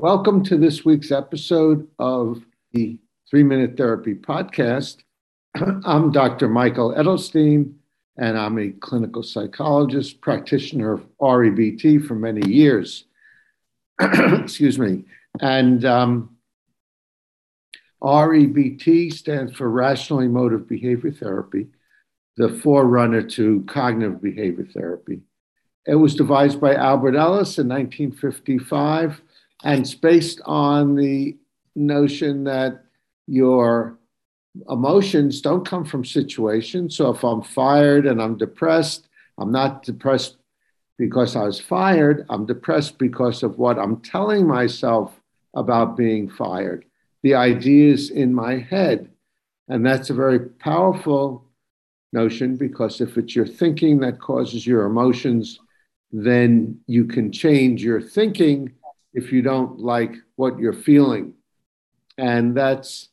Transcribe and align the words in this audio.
Welcome 0.00 0.44
to 0.44 0.56
this 0.56 0.84
week's 0.84 1.10
episode 1.10 1.88
of 1.98 2.40
the 2.72 3.00
Three 3.28 3.42
Minute 3.42 3.76
Therapy 3.76 4.14
Podcast. 4.14 4.98
I'm 5.56 6.12
Dr. 6.12 6.48
Michael 6.48 6.94
Edelstein, 6.94 7.72
and 8.16 8.38
I'm 8.38 8.60
a 8.60 8.70
clinical 8.70 9.24
psychologist, 9.24 10.20
practitioner 10.20 10.92
of 10.92 11.06
REBT 11.20 12.06
for 12.06 12.14
many 12.14 12.48
years. 12.48 13.06
Excuse 14.00 14.78
me. 14.78 15.02
And 15.40 15.84
um, 15.84 16.36
REBT 18.00 19.12
stands 19.12 19.52
for 19.56 19.68
Rational 19.68 20.20
Emotive 20.20 20.68
Behavior 20.68 21.10
Therapy, 21.10 21.66
the 22.36 22.50
forerunner 22.50 23.22
to 23.30 23.64
cognitive 23.66 24.22
behavior 24.22 24.68
therapy. 24.72 25.22
It 25.88 25.96
was 25.96 26.14
devised 26.14 26.60
by 26.60 26.76
Albert 26.76 27.16
Ellis 27.16 27.58
in 27.58 27.66
1955 27.68 29.22
and 29.64 29.80
it's 29.80 29.94
based 29.94 30.40
on 30.44 30.94
the 30.94 31.36
notion 31.74 32.44
that 32.44 32.84
your 33.26 33.98
emotions 34.68 35.40
don't 35.40 35.66
come 35.66 35.84
from 35.84 36.04
situations. 36.04 36.96
So 36.96 37.10
if 37.10 37.22
I'm 37.22 37.42
fired 37.42 38.06
and 38.06 38.20
I'm 38.20 38.36
depressed, 38.36 39.08
I'm 39.38 39.52
not 39.52 39.82
depressed 39.82 40.36
because 40.96 41.36
I 41.36 41.44
was 41.44 41.60
fired. 41.60 42.26
I'm 42.28 42.46
depressed 42.46 42.98
because 42.98 43.42
of 43.42 43.58
what 43.58 43.78
I'm 43.78 44.00
telling 44.00 44.46
myself 44.46 45.20
about 45.54 45.96
being 45.96 46.28
fired, 46.28 46.84
the 47.22 47.34
ideas 47.34 48.10
in 48.10 48.34
my 48.34 48.58
head. 48.58 49.10
And 49.68 49.84
that's 49.84 50.10
a 50.10 50.14
very 50.14 50.40
powerful 50.40 51.44
notion 52.12 52.56
because 52.56 53.00
if 53.00 53.16
it's 53.18 53.36
your 53.36 53.46
thinking 53.46 54.00
that 54.00 54.20
causes 54.20 54.66
your 54.66 54.84
emotions, 54.86 55.60
then 56.10 56.80
you 56.86 57.04
can 57.04 57.30
change 57.30 57.84
your 57.84 58.00
thinking 58.00 58.72
if 59.14 59.32
you 59.32 59.42
don't 59.42 59.78
like 59.78 60.14
what 60.36 60.58
you're 60.58 60.72
feeling. 60.72 61.34
And 62.16 62.56
that's 62.56 63.08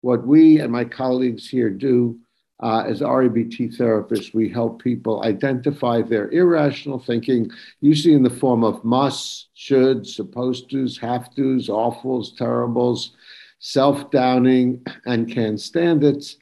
what 0.00 0.26
we 0.26 0.60
and 0.60 0.72
my 0.72 0.84
colleagues 0.84 1.48
here 1.48 1.70
do 1.70 2.18
uh, 2.62 2.84
as 2.86 3.00
REBT 3.00 3.76
therapists. 3.76 4.34
We 4.34 4.48
help 4.48 4.82
people 4.82 5.22
identify 5.24 6.02
their 6.02 6.30
irrational 6.30 6.98
thinking, 6.98 7.50
usually 7.80 8.14
in 8.14 8.22
the 8.22 8.30
form 8.30 8.62
of 8.62 8.82
musts, 8.84 9.46
shoulds, 9.56 10.08
supposed 10.08 10.70
tos, 10.70 10.96
have 10.98 11.34
tos, 11.34 11.68
awfuls, 11.68 12.36
terribles, 12.36 13.12
self 13.58 14.10
downing, 14.10 14.84
and 15.06 15.30
can 15.30 15.58
stand 15.58 16.04
it, 16.04 16.36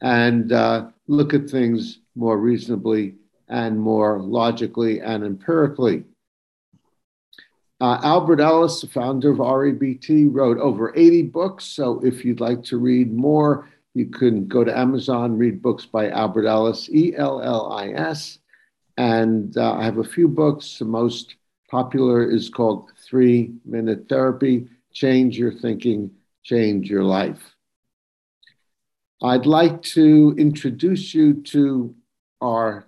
and 0.00 0.52
uh, 0.52 0.86
look 1.08 1.34
at 1.34 1.50
things 1.50 2.00
more 2.14 2.38
reasonably 2.38 3.16
and 3.48 3.78
more 3.78 4.20
logically 4.20 5.00
and 5.00 5.24
empirically. 5.24 6.04
Uh, 7.80 7.98
Albert 8.02 8.40
Ellis, 8.40 8.80
the 8.80 8.86
founder 8.86 9.32
of 9.32 9.38
REBT, 9.38 10.28
wrote 10.30 10.58
over 10.58 10.92
80 10.96 11.22
books. 11.22 11.64
So 11.64 12.00
if 12.04 12.24
you'd 12.24 12.40
like 12.40 12.62
to 12.64 12.78
read 12.78 13.12
more, 13.12 13.68
you 13.94 14.06
can 14.06 14.46
go 14.46 14.64
to 14.64 14.76
Amazon, 14.76 15.36
read 15.36 15.60
books 15.60 15.84
by 15.84 16.08
Albert 16.10 16.46
Ellis, 16.46 16.88
E 16.90 17.14
L 17.16 17.40
L 17.40 17.72
I 17.72 17.88
S. 17.88 18.38
And 18.96 19.56
uh, 19.56 19.74
I 19.74 19.84
have 19.84 19.98
a 19.98 20.04
few 20.04 20.28
books. 20.28 20.78
The 20.78 20.84
most 20.84 21.36
popular 21.68 22.28
is 22.28 22.48
called 22.48 22.90
Three 23.08 23.52
Minute 23.64 24.08
Therapy 24.08 24.68
Change 24.92 25.36
Your 25.36 25.52
Thinking, 25.52 26.10
Change 26.44 26.88
Your 26.88 27.02
Life. 27.02 27.54
I'd 29.22 29.46
like 29.46 29.82
to 29.82 30.34
introduce 30.38 31.14
you 31.14 31.42
to 31.42 31.94
our 32.40 32.86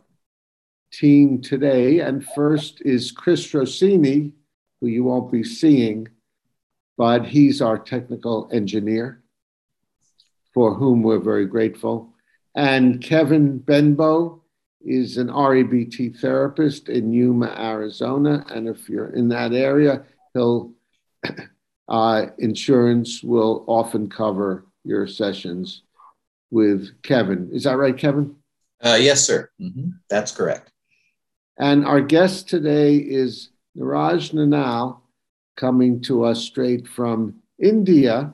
team 0.93 1.41
today. 1.41 2.01
And 2.01 2.25
first 2.35 2.83
is 2.83 3.11
Chris 3.11 3.53
Rossini 3.53 4.33
who 4.81 4.89
you 4.89 5.05
won't 5.05 5.33
be 5.33 5.43
seeing, 5.43 6.09
but 6.97 7.27
he's 7.27 7.63
our 7.63 7.79
technical 7.79 8.49
engineer, 8.53 9.23
for 10.55 10.75
whom 10.75 11.03
we're 11.03 11.19
very 11.19 11.47
grateful. 11.47 12.13
And 12.55 13.03
Kevin 13.03 13.59
Benbow 13.59 14.43
is 14.81 15.17
an 15.17 15.29
REBT 15.29 16.19
therapist 16.21 16.89
in 16.89 17.13
Yuma, 17.13 17.55
Arizona. 17.59 18.45
And 18.49 18.69
if 18.69 18.89
you're 18.89 19.15
in 19.15 19.29
that 19.29 19.53
area, 19.53 20.05
he'll 20.33 20.73
uh, 21.89 22.27
insurance 22.39 23.23
will 23.23 23.65
often 23.67 24.09
cover 24.09 24.65
your 24.85 25.07
sessions 25.07 25.83
with 26.51 27.03
Kevin. 27.03 27.51
Is 27.53 27.65
that 27.65 27.77
right, 27.77 27.97
Kevin? 27.97 28.37
Uh, 28.83 28.99
yes, 29.01 29.27
sir. 29.27 29.51
Mm-hmm. 29.61 29.91
That's 30.09 30.33
correct. 30.33 30.71
And 31.59 31.85
our 31.87 32.01
guest 32.01 32.49
today 32.49 32.97
is 32.97 33.51
Niraj 33.77 34.33
Nanal 34.33 35.01
coming 35.57 36.01
to 36.03 36.25
us 36.25 36.43
straight 36.43 36.87
from 36.87 37.35
India. 37.59 38.33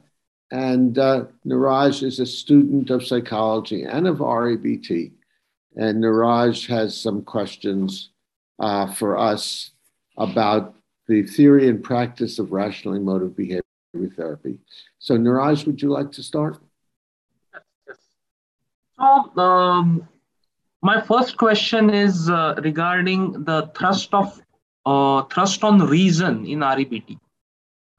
And 0.50 0.98
uh, 0.98 1.24
Niraj 1.46 2.02
is 2.02 2.20
a 2.20 2.26
student 2.26 2.90
of 2.90 3.06
psychology 3.06 3.84
and 3.84 4.06
of 4.06 4.18
REBT. 4.18 5.12
And 5.76 6.02
Niraj 6.02 6.66
has 6.68 6.98
some 7.00 7.22
questions 7.22 8.10
uh, 8.58 8.92
for 8.92 9.16
us 9.16 9.70
about 10.18 10.74
the 11.08 11.22
theory 11.22 11.68
and 11.68 11.82
practice 11.82 12.38
of 12.38 12.52
rational 12.52 12.94
emotive 12.94 13.36
behavior 13.36 13.62
therapy. 14.16 14.58
So, 14.98 15.16
Niraj, 15.16 15.66
would 15.66 15.80
you 15.80 15.88
like 15.90 16.12
to 16.12 16.22
start? 16.22 16.58
Yes. 17.86 17.96
So, 18.98 19.42
um, 19.42 20.06
my 20.82 21.00
first 21.00 21.36
question 21.36 21.90
is 21.90 22.28
uh, 22.28 22.54
regarding 22.62 23.44
the 23.44 23.70
thrust 23.74 24.12
of 24.12 24.40
uh, 24.86 25.22
thrust 25.22 25.64
on 25.64 25.78
reason 25.86 26.46
in 26.46 26.60
REBT. 26.60 27.18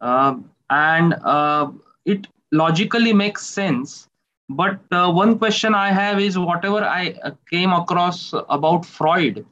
Uh, 0.01 0.35
and 0.69 1.13
uh, 1.23 1.71
it 2.05 2.27
logically 2.51 3.13
makes 3.13 3.45
sense. 3.45 4.09
But 4.49 4.79
uh, 4.91 5.11
one 5.11 5.37
question 5.39 5.73
I 5.73 5.91
have 5.91 6.19
is 6.19 6.37
whatever 6.37 6.83
I 6.83 7.17
uh, 7.23 7.31
came 7.49 7.71
across 7.71 8.33
about 8.49 8.85
Freud, 8.85 9.45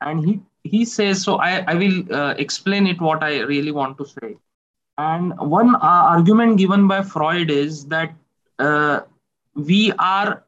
and 0.00 0.24
he, 0.24 0.40
he 0.64 0.84
says, 0.84 1.22
so 1.22 1.36
I, 1.36 1.64
I 1.68 1.74
will 1.74 2.12
uh, 2.12 2.34
explain 2.36 2.86
it 2.86 3.00
what 3.00 3.22
I 3.22 3.40
really 3.40 3.70
want 3.70 3.98
to 3.98 4.04
say. 4.04 4.36
And 4.98 5.38
one 5.38 5.76
argument 5.76 6.58
given 6.58 6.86
by 6.88 7.02
Freud 7.02 7.50
is 7.50 7.86
that 7.86 8.14
we 9.54 9.92
are 9.98 10.44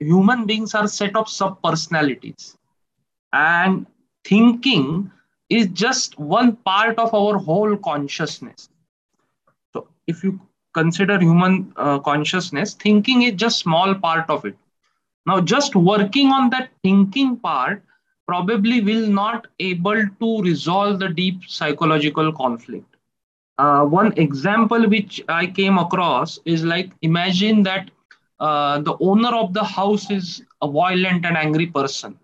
human 0.00 0.46
beings 0.46 0.74
are 0.74 0.86
set 0.86 1.16
of 1.16 1.28
sub 1.28 1.60
personalities 1.62 2.56
and 3.32 3.86
thinking 4.24 5.10
is 5.48 5.66
just 5.68 6.18
one 6.18 6.56
part 6.56 6.98
of 6.98 7.14
our 7.14 7.38
whole 7.38 7.76
consciousness. 7.76 8.68
So 9.72 9.88
if 10.06 10.24
you 10.24 10.40
consider 10.74 11.18
human 11.18 11.72
uh, 11.76 11.98
consciousness, 12.00 12.74
thinking 12.74 13.22
is 13.22 13.34
just 13.34 13.58
small 13.58 13.94
part 13.94 14.28
of 14.28 14.44
it. 14.44 14.56
Now 15.26 15.40
just 15.40 15.74
working 15.74 16.30
on 16.32 16.50
that 16.50 16.70
thinking 16.82 17.36
part 17.36 17.82
probably 18.26 18.80
will 18.80 19.06
not 19.08 19.46
able 19.60 20.02
to 20.20 20.42
resolve 20.42 20.98
the 20.98 21.08
deep 21.08 21.44
psychological 21.46 22.32
conflict. 22.32 22.96
Uh, 23.58 23.84
one 23.84 24.12
example 24.18 24.88
which 24.88 25.22
I 25.28 25.46
came 25.46 25.78
across 25.78 26.38
is 26.44 26.64
like 26.64 26.90
imagine 27.02 27.62
that 27.62 27.90
uh, 28.40 28.80
the 28.80 28.96
owner 29.00 29.34
of 29.34 29.54
the 29.54 29.64
house 29.64 30.10
is 30.10 30.42
a 30.60 30.68
violent 30.70 31.24
and 31.24 31.36
angry 31.36 31.66
person 31.66 32.18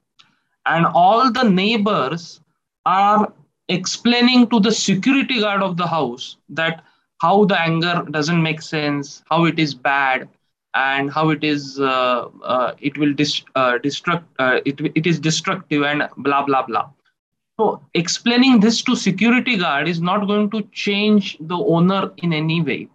and 0.67 0.87
all 0.87 1.33
the 1.33 1.45
neighbors 1.45 2.42
are 2.87 3.33
explaining 3.69 4.49
to 4.49 4.61
the 4.61 4.73
security 4.73 5.41
guard 5.41 5.63
of 5.63 5.77
the 5.77 5.87
house 5.87 6.37
that 6.49 6.85
how 7.21 7.45
the 7.45 7.59
anger 7.61 8.05
doesn't 8.11 8.43
make 8.43 8.61
sense, 8.61 9.23
how 9.31 9.45
it 9.45 9.59
is 9.59 9.75
bad, 9.75 10.29
and 10.75 11.11
how 11.11 11.31
it 11.31 11.45
is 11.45 11.79
uh, 11.81 12.29
uh, 12.43 12.75
it 12.81 12.97
will 12.99 13.13
dis- 13.13 13.43
uh, 13.55 13.79
destruct 13.79 14.25
uh, 14.39 14.61
it, 14.65 14.81
it 14.95 15.07
is 15.07 15.19
destructive 15.21 15.83
and 15.83 16.09
blah 16.17 16.45
blah 16.45 16.63
blah. 16.63 16.89
So 17.59 17.81
explaining 17.95 18.61
this 18.61 18.83
to 18.83 18.97
security 18.97 19.57
guard 19.57 19.89
is 19.89 20.01
not 20.01 20.27
going 20.27 20.51
to 20.51 20.63
change 20.73 21.37
the 21.41 21.57
owner 21.57 22.11
in 22.19 22.33
any 22.33 22.63
way. 22.63 22.89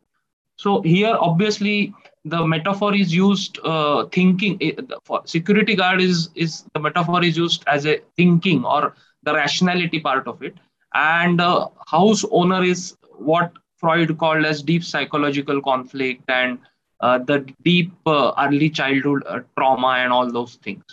So 0.58 0.82
here 0.82 1.16
obviously 1.20 1.94
the 2.26 2.46
metaphor 2.46 2.94
is 2.96 3.14
used 3.14 3.60
uh, 3.64 4.06
thinking 4.12 4.58
eh, 4.62 4.72
for 5.04 5.22
security 5.26 5.76
guard 5.76 6.02
is 6.02 6.30
is 6.36 6.66
the 6.74 6.80
metaphor 6.80 7.24
is 7.24 7.38
used 7.38 7.64
as 7.68 7.86
a 7.86 8.00
thinking 8.18 8.66
or 8.66 8.94
the 9.28 9.34
rationality 9.34 10.00
part 10.00 10.28
of 10.28 10.42
it. 10.42 10.56
And 10.94 11.42
uh, 11.42 11.68
house 11.86 12.26
owner 12.32 12.64
is 12.64 12.96
what 13.32 13.52
Freud 13.78 14.18
called 14.18 14.46
as 14.46 14.64
deep 14.64 14.84
psychological 14.84 15.62
conflict 15.62 16.24
and 16.28 16.58
uh, 17.02 17.20
the 17.20 17.40
deep 17.64 17.92
uh, 18.06 18.32
early 18.40 18.70
childhood 18.70 19.24
uh, 19.28 19.40
trauma 19.56 19.92
and 20.04 20.12
all 20.12 20.32
those 20.32 20.56
things. 20.56 20.84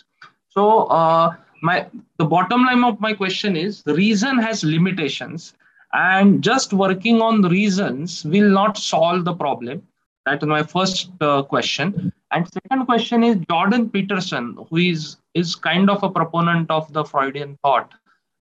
So 0.49 0.85
uh, 1.03 1.35
my 1.63 1.87
the 2.19 2.27
bottom 2.27 2.65
line 2.65 2.85
of 2.85 3.01
my 3.01 3.13
question 3.15 3.57
is 3.57 3.83
reason 3.87 4.39
has 4.39 4.63
limitations 4.65 5.55
and 5.93 6.43
just 6.43 6.73
working 6.73 7.23
on 7.23 7.43
reasons 7.43 8.25
will 8.25 8.51
not 8.51 8.77
solve 8.77 9.25
the 9.25 9.35
problem. 9.35 9.83
That 10.27 10.43
is 10.43 10.49
my 10.49 10.63
first 10.63 11.11
uh, 11.21 11.43
question. 11.43 12.13
And 12.33 12.49
second 12.53 12.87
question 12.87 13.25
is 13.25 13.37
Jordan 13.51 13.91
Peterson, 13.91 14.57
who 14.69 14.77
is 14.77 15.17
is 15.35 15.55
kind 15.55 15.91
of 15.91 16.03
a 16.03 16.11
proponent 16.11 16.71
of 16.71 16.93
the 16.93 17.05
Freudian 17.05 17.59
thought 17.63 17.95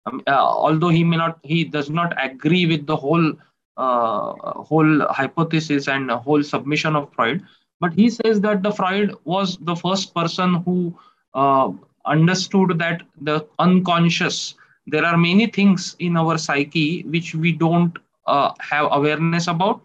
um, 0.06 0.22
uh, 0.26 0.32
although 0.32 0.88
he 0.88 1.04
may 1.04 1.16
not 1.16 1.38
he 1.42 1.64
does 1.64 1.90
not 1.90 2.12
agree 2.22 2.66
with 2.66 2.86
the 2.86 2.96
whole 2.96 3.32
uh, 3.76 4.32
whole 4.62 5.00
hypothesis 5.08 5.88
and 5.88 6.10
whole 6.10 6.42
submission 6.42 6.96
of 6.96 7.12
Freud. 7.14 7.42
But 7.80 7.94
he 7.94 8.10
says 8.10 8.40
that 8.42 8.62
the 8.62 8.72
Freud 8.72 9.14
was 9.24 9.58
the 9.58 9.74
first 9.74 10.14
person 10.14 10.54
who 10.64 10.96
uh, 11.34 11.72
understood 12.06 12.78
that 12.78 13.02
the 13.20 13.46
unconscious, 13.58 14.54
there 14.86 15.04
are 15.04 15.16
many 15.16 15.46
things 15.46 15.96
in 15.98 16.16
our 16.16 16.38
psyche 16.38 17.02
which 17.04 17.34
we 17.34 17.52
don't 17.52 17.98
uh, 18.26 18.52
have 18.60 18.88
awareness 18.92 19.48
about. 19.48 19.82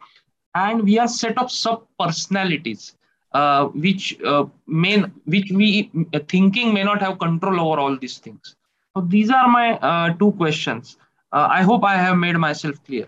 And 0.53 0.83
we 0.83 0.99
are 0.99 1.07
set 1.07 1.37
of 1.37 1.51
sub 1.51 1.83
personalities. 1.99 2.93
Uh, 3.33 3.65
which 3.67 4.17
uh, 4.23 4.45
may 4.67 4.99
which 5.25 5.51
we 5.51 5.91
thinking 6.27 6.73
may 6.73 6.81
not 6.81 7.01
have 7.01 7.19
control 7.19 7.59
over 7.59 7.79
all 7.79 7.95
these 7.97 8.19
things 8.19 8.55
so 8.97 9.01
these 9.01 9.29
are 9.29 9.47
my 9.47 9.67
uh, 9.89 10.13
two 10.13 10.31
questions 10.33 10.97
i 11.31 11.61
hope 11.61 11.83
i 11.83 11.95
have 11.95 12.17
made 12.17 12.37
myself 12.37 12.83
clear 12.85 13.07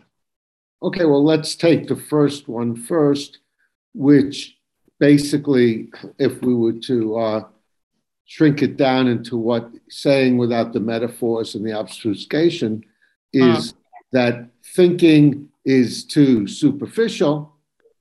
Okay, 0.81 1.03
well, 1.05 1.23
let's 1.23 1.55
take 1.55 1.87
the 1.87 1.95
first 1.95 2.47
one 2.47 2.75
first, 2.75 3.39
which 3.93 4.57
basically, 4.97 5.91
if 6.17 6.41
we 6.41 6.53
were 6.53 6.73
to 6.73 7.17
uh, 7.17 7.43
shrink 8.25 8.61
it 8.61 8.77
down 8.77 9.07
into 9.07 9.37
what 9.37 9.69
saying 9.89 10.37
without 10.37 10.71
the 10.71 10.79
metaphors 10.79 11.55
and 11.55 11.67
the 11.67 11.73
obfuscation 11.73 12.83
is 13.33 13.71
uh. 13.71 13.75
that 14.13 14.49
thinking 14.75 15.49
is 15.65 16.05
too 16.05 16.47
superficial 16.47 17.53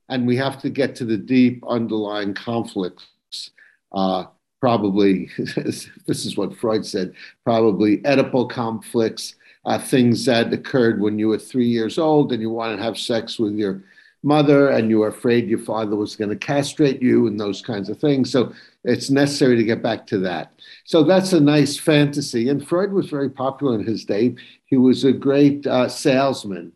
and 0.07 0.25
we 0.25 0.37
have 0.37 0.59
to 0.61 0.69
get 0.69 0.95
to 0.95 1.05
the 1.05 1.17
deep 1.17 1.61
underlying 1.67 2.33
conflicts. 2.33 3.51
Uh, 3.91 4.25
probably, 4.59 5.29
this 5.37 5.89
is 6.25 6.37
what 6.37 6.55
Freud 6.55 6.85
said, 6.85 7.13
probably 7.43 7.99
Oedipal 7.99 8.49
conflicts 8.49 9.35
uh, 9.65 9.77
things 9.77 10.25
that 10.25 10.53
occurred 10.53 11.01
when 11.01 11.19
you 11.19 11.27
were 11.27 11.37
three 11.37 11.67
years 11.67 11.97
old 11.97 12.31
and 12.31 12.41
you 12.41 12.49
wanted 12.49 12.77
to 12.77 12.83
have 12.83 12.97
sex 12.97 13.37
with 13.37 13.53
your 13.53 13.83
mother 14.23 14.69
and 14.69 14.89
you 14.89 14.99
were 14.99 15.07
afraid 15.07 15.47
your 15.47 15.59
father 15.59 15.95
was 15.95 16.15
going 16.15 16.29
to 16.29 16.35
castrate 16.35 17.01
you 17.01 17.27
and 17.27 17.39
those 17.39 17.61
kinds 17.61 17.89
of 17.89 17.97
things. 17.99 18.31
So 18.31 18.53
it's 18.83 19.09
necessary 19.09 19.55
to 19.57 19.63
get 19.63 19.81
back 19.81 20.05
to 20.07 20.17
that. 20.19 20.51
So 20.85 21.03
that's 21.03 21.33
a 21.33 21.39
nice 21.39 21.77
fantasy. 21.77 22.49
And 22.49 22.65
Freud 22.65 22.91
was 22.91 23.09
very 23.09 23.29
popular 23.29 23.75
in 23.75 23.85
his 23.85 24.05
day. 24.05 24.35
He 24.65 24.77
was 24.77 25.03
a 25.03 25.13
great 25.13 25.65
uh, 25.67 25.87
salesman 25.87 26.73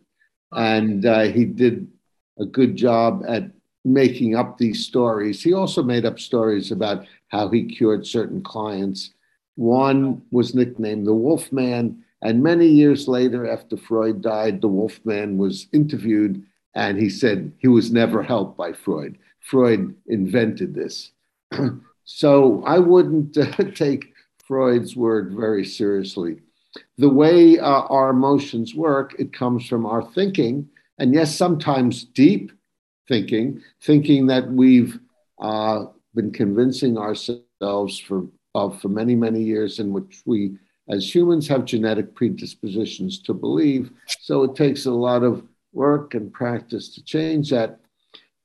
and 0.51 1.05
uh, 1.05 1.23
he 1.23 1.45
did 1.45 1.87
a 2.39 2.45
good 2.45 2.75
job 2.75 3.23
at 3.27 3.51
making 3.85 4.35
up 4.35 4.57
these 4.57 4.85
stories. 4.85 5.43
He 5.43 5.53
also 5.53 5.83
made 5.83 6.05
up 6.05 6.19
stories 6.19 6.71
about 6.71 7.05
how 7.33 7.49
he 7.49 7.65
cured 7.65 8.07
certain 8.07 8.41
clients. 8.41 9.11
One 9.55 10.21
was 10.31 10.55
nicknamed 10.55 11.05
the 11.05 11.13
Wolf 11.13 11.51
Man 11.51 12.03
and 12.23 12.41
many 12.41 12.67
years 12.67 13.09
later, 13.09 13.51
after 13.51 13.75
Freud 13.75 14.21
died, 14.21 14.61
the 14.61 14.69
Wolfman 14.69 15.37
was 15.37 15.67
interviewed 15.73 16.41
and 16.73 16.97
he 16.97 17.09
said 17.09 17.51
he 17.59 17.67
was 17.67 17.91
never 17.91 18.23
helped 18.23 18.57
by 18.57 18.71
Freud. 18.71 19.17
Freud 19.41 19.93
invented 20.07 20.73
this. 20.73 21.11
so 22.05 22.63
I 22.65 22.79
wouldn't 22.79 23.37
uh, 23.37 23.51
take 23.75 24.13
Freud's 24.47 24.95
word 24.95 25.33
very 25.35 25.65
seriously. 25.65 26.37
The 26.97 27.09
way 27.09 27.59
uh, 27.59 27.65
our 27.65 28.09
emotions 28.09 28.73
work, 28.73 29.15
it 29.19 29.33
comes 29.33 29.67
from 29.67 29.85
our 29.85 30.01
thinking, 30.01 30.69
and 30.97 31.13
yes, 31.13 31.35
sometimes 31.35 32.05
deep 32.05 32.53
thinking, 33.09 33.61
thinking 33.81 34.27
that 34.27 34.49
we've 34.49 34.97
uh, 35.41 35.87
been 36.15 36.31
convincing 36.31 36.97
ourselves 36.97 37.99
for, 37.99 38.27
for 38.53 38.87
many, 38.87 39.15
many 39.15 39.41
years, 39.41 39.79
in 39.79 39.93
which 39.93 40.21
we 40.25 40.57
as 40.89 41.13
humans 41.13 41.47
have 41.47 41.65
genetic 41.65 42.13
predispositions 42.13 43.19
to 43.19 43.33
believe. 43.33 43.89
So 44.19 44.43
it 44.43 44.55
takes 44.55 44.85
a 44.85 44.91
lot 44.91 45.23
of 45.23 45.43
work 45.71 46.13
and 46.13 46.31
practice 46.31 46.93
to 46.95 47.03
change 47.03 47.49
that. 47.49 47.79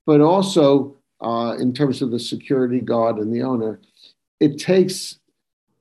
But 0.06 0.20
also, 0.20 0.96
uh, 1.20 1.56
in 1.58 1.72
terms 1.72 2.00
of 2.00 2.10
the 2.10 2.18
security 2.18 2.80
guard 2.80 3.16
and 3.16 3.32
the 3.32 3.42
owner, 3.42 3.80
it 4.40 4.58
takes 4.58 5.18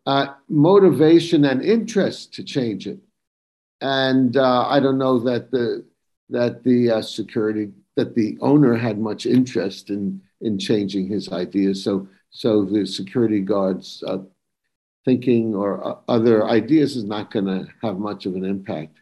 uh, 0.07 0.33
motivation 0.49 1.45
and 1.45 1.61
interest 1.63 2.33
to 2.33 2.43
change 2.43 2.87
it. 2.87 2.99
And 3.81 4.35
uh, 4.35 4.67
I 4.67 4.79
don't 4.79 4.97
know 4.97 5.19
that 5.19 5.51
the 5.51 5.85
that 6.29 6.63
the 6.63 6.91
uh, 6.91 7.01
security 7.01 7.71
that 7.97 8.15
the 8.15 8.37
owner 8.41 8.75
had 8.75 8.97
much 8.97 9.25
interest 9.25 9.89
in 9.89 10.21
in 10.39 10.57
changing 10.57 11.07
his 11.07 11.29
ideas. 11.29 11.83
So 11.83 12.07
so 12.29 12.63
the 12.63 12.85
security 12.85 13.41
guards 13.41 14.03
uh, 14.07 14.19
thinking 15.07 15.55
or 15.55 15.99
other 16.09 16.45
ideas 16.45 16.97
is 16.97 17.05
not 17.05 17.31
going 17.31 17.45
to 17.45 17.65
have 17.81 17.97
much 17.97 18.25
of 18.25 18.35
an 18.35 18.43
impact. 18.43 18.99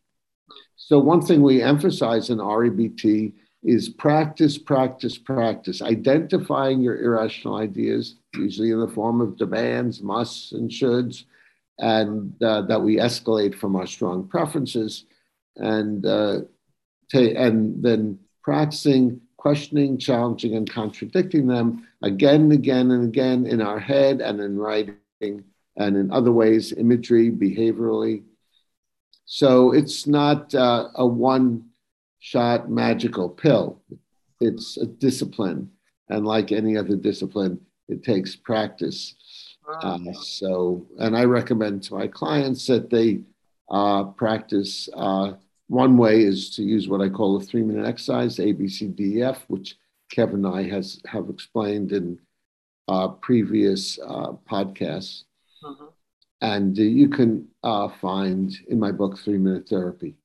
So, 0.76 1.00
one 1.00 1.22
thing 1.22 1.42
we 1.42 1.64
emphasize 1.64 2.30
in 2.30 2.38
REBT 2.38 3.34
is 3.64 3.90
practice, 3.90 4.56
practice, 4.60 5.18
practice, 5.18 5.82
identifying 5.82 6.80
your 6.82 7.02
irrational 7.02 7.56
ideas, 7.56 8.18
usually 8.36 8.70
in 8.70 8.80
the 8.80 8.88
form 8.88 9.20
of 9.20 9.38
demands, 9.38 10.04
musts, 10.04 10.52
and 10.52 10.70
shoulds, 10.70 11.24
and 11.80 12.32
uh, 12.44 12.62
that 12.62 12.82
we 12.82 12.98
escalate 12.98 13.56
from 13.56 13.76
our 13.76 13.88
strong 13.88 14.28
preferences, 14.28 15.06
and 15.56 16.06
uh, 16.06 16.42
ta- 17.12 17.36
and 17.46 17.82
then 17.84 18.20
practicing 18.46 19.20
questioning, 19.46 19.96
challenging, 19.96 20.56
and 20.56 20.68
contradicting 20.68 21.46
them 21.46 21.88
again 22.02 22.42
and 22.42 22.52
again 22.52 22.90
and 22.90 23.04
again 23.04 23.46
in 23.46 23.62
our 23.62 23.80
head 23.80 24.20
and 24.20 24.40
in 24.40 24.58
writing 24.58 24.98
and 25.78 25.96
in 25.96 26.12
other 26.12 26.32
ways, 26.32 26.72
imagery, 26.72 27.30
behaviorally. 27.30 28.24
So 29.26 29.72
it's 29.72 30.08
not 30.08 30.56
uh, 30.56 30.90
a 30.96 31.06
one 31.06 31.66
shot 32.18 32.72
magical 32.72 33.30
pill, 33.30 33.84
it's 34.42 34.78
a 34.78 34.88
discipline. 34.88 35.70
And 36.10 36.26
like 36.26 36.52
any 36.52 36.76
other 36.76 36.96
discipline, 36.96 37.60
it 37.88 38.04
takes 38.04 38.36
practice. 38.36 39.16
Uh, 39.82 40.00
so, 40.14 40.88
and 40.98 41.16
I 41.16 41.26
recommend 41.26 41.84
to 41.84 41.96
my 41.96 42.08
clients 42.08 42.66
that 42.66 42.90
they 42.90 43.22
uh, 43.70 44.06
practice. 44.06 44.90
One 45.68 45.98
way 45.98 46.24
is 46.24 46.50
to 46.52 46.64
use 46.64 46.88
what 46.88 47.02
I 47.02 47.10
call 47.10 47.38
a 47.38 47.42
three 47.42 47.64
minute 47.64 47.88
exercise, 47.88 48.38
ABCDEF, 48.38 49.38
which 49.48 49.76
Kevin 50.12 50.46
and 50.46 50.56
I 50.56 50.64
has, 50.70 51.02
have 51.08 51.30
explained 51.30 51.92
in 51.92 52.20
uh, 52.88 53.10
previous 53.10 54.00
uh, 54.00 54.34
podcasts. 54.50 55.24
Mm-hmm. 55.64 55.86
And 56.42 56.78
uh, 56.78 56.84
you 56.84 57.10
can 57.10 57.48
uh, 57.64 57.90
find 57.90 58.56
in 58.68 58.80
my 58.80 58.92
book, 58.92 59.18
Three 59.18 59.38
Minute 59.38 59.68
Therapy. 59.68 60.16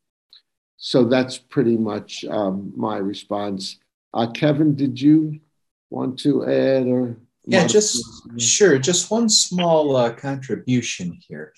So 0.76 1.04
that's 1.04 1.38
pretty 1.38 1.76
much 1.76 2.24
um, 2.24 2.72
my 2.76 2.98
response. 2.98 3.78
Uh, 4.12 4.30
Kevin, 4.30 4.74
did 4.74 5.00
you 5.00 5.40
want 5.88 6.18
to 6.20 6.46
add 6.46 6.86
or? 6.86 7.16
Yeah, 7.46 7.66
just 7.66 8.04
sure. 8.38 8.78
Just 8.78 9.10
one 9.10 9.28
small 9.28 9.96
uh, 9.96 10.12
contribution 10.12 11.18
here. 11.26 11.52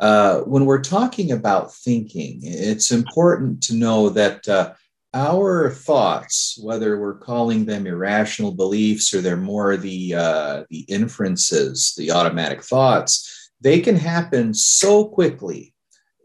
Uh, 0.00 0.40
when 0.40 0.64
we're 0.64 0.82
talking 0.82 1.32
about 1.32 1.74
thinking, 1.74 2.40
it's 2.42 2.90
important 2.90 3.62
to 3.64 3.74
know 3.74 4.08
that 4.10 4.48
uh, 4.48 4.72
our 5.14 5.70
thoughts, 5.70 6.58
whether 6.62 6.98
we're 6.98 7.18
calling 7.18 7.64
them 7.64 7.86
irrational 7.86 8.52
beliefs 8.52 9.14
or 9.14 9.20
they're 9.20 9.36
more 9.36 9.76
the 9.76 10.14
uh, 10.14 10.64
the 10.70 10.80
inferences, 10.80 11.94
the 11.96 12.10
automatic 12.10 12.62
thoughts, 12.62 13.50
they 13.60 13.80
can 13.80 13.96
happen 13.96 14.52
so 14.52 15.06
quickly 15.06 15.74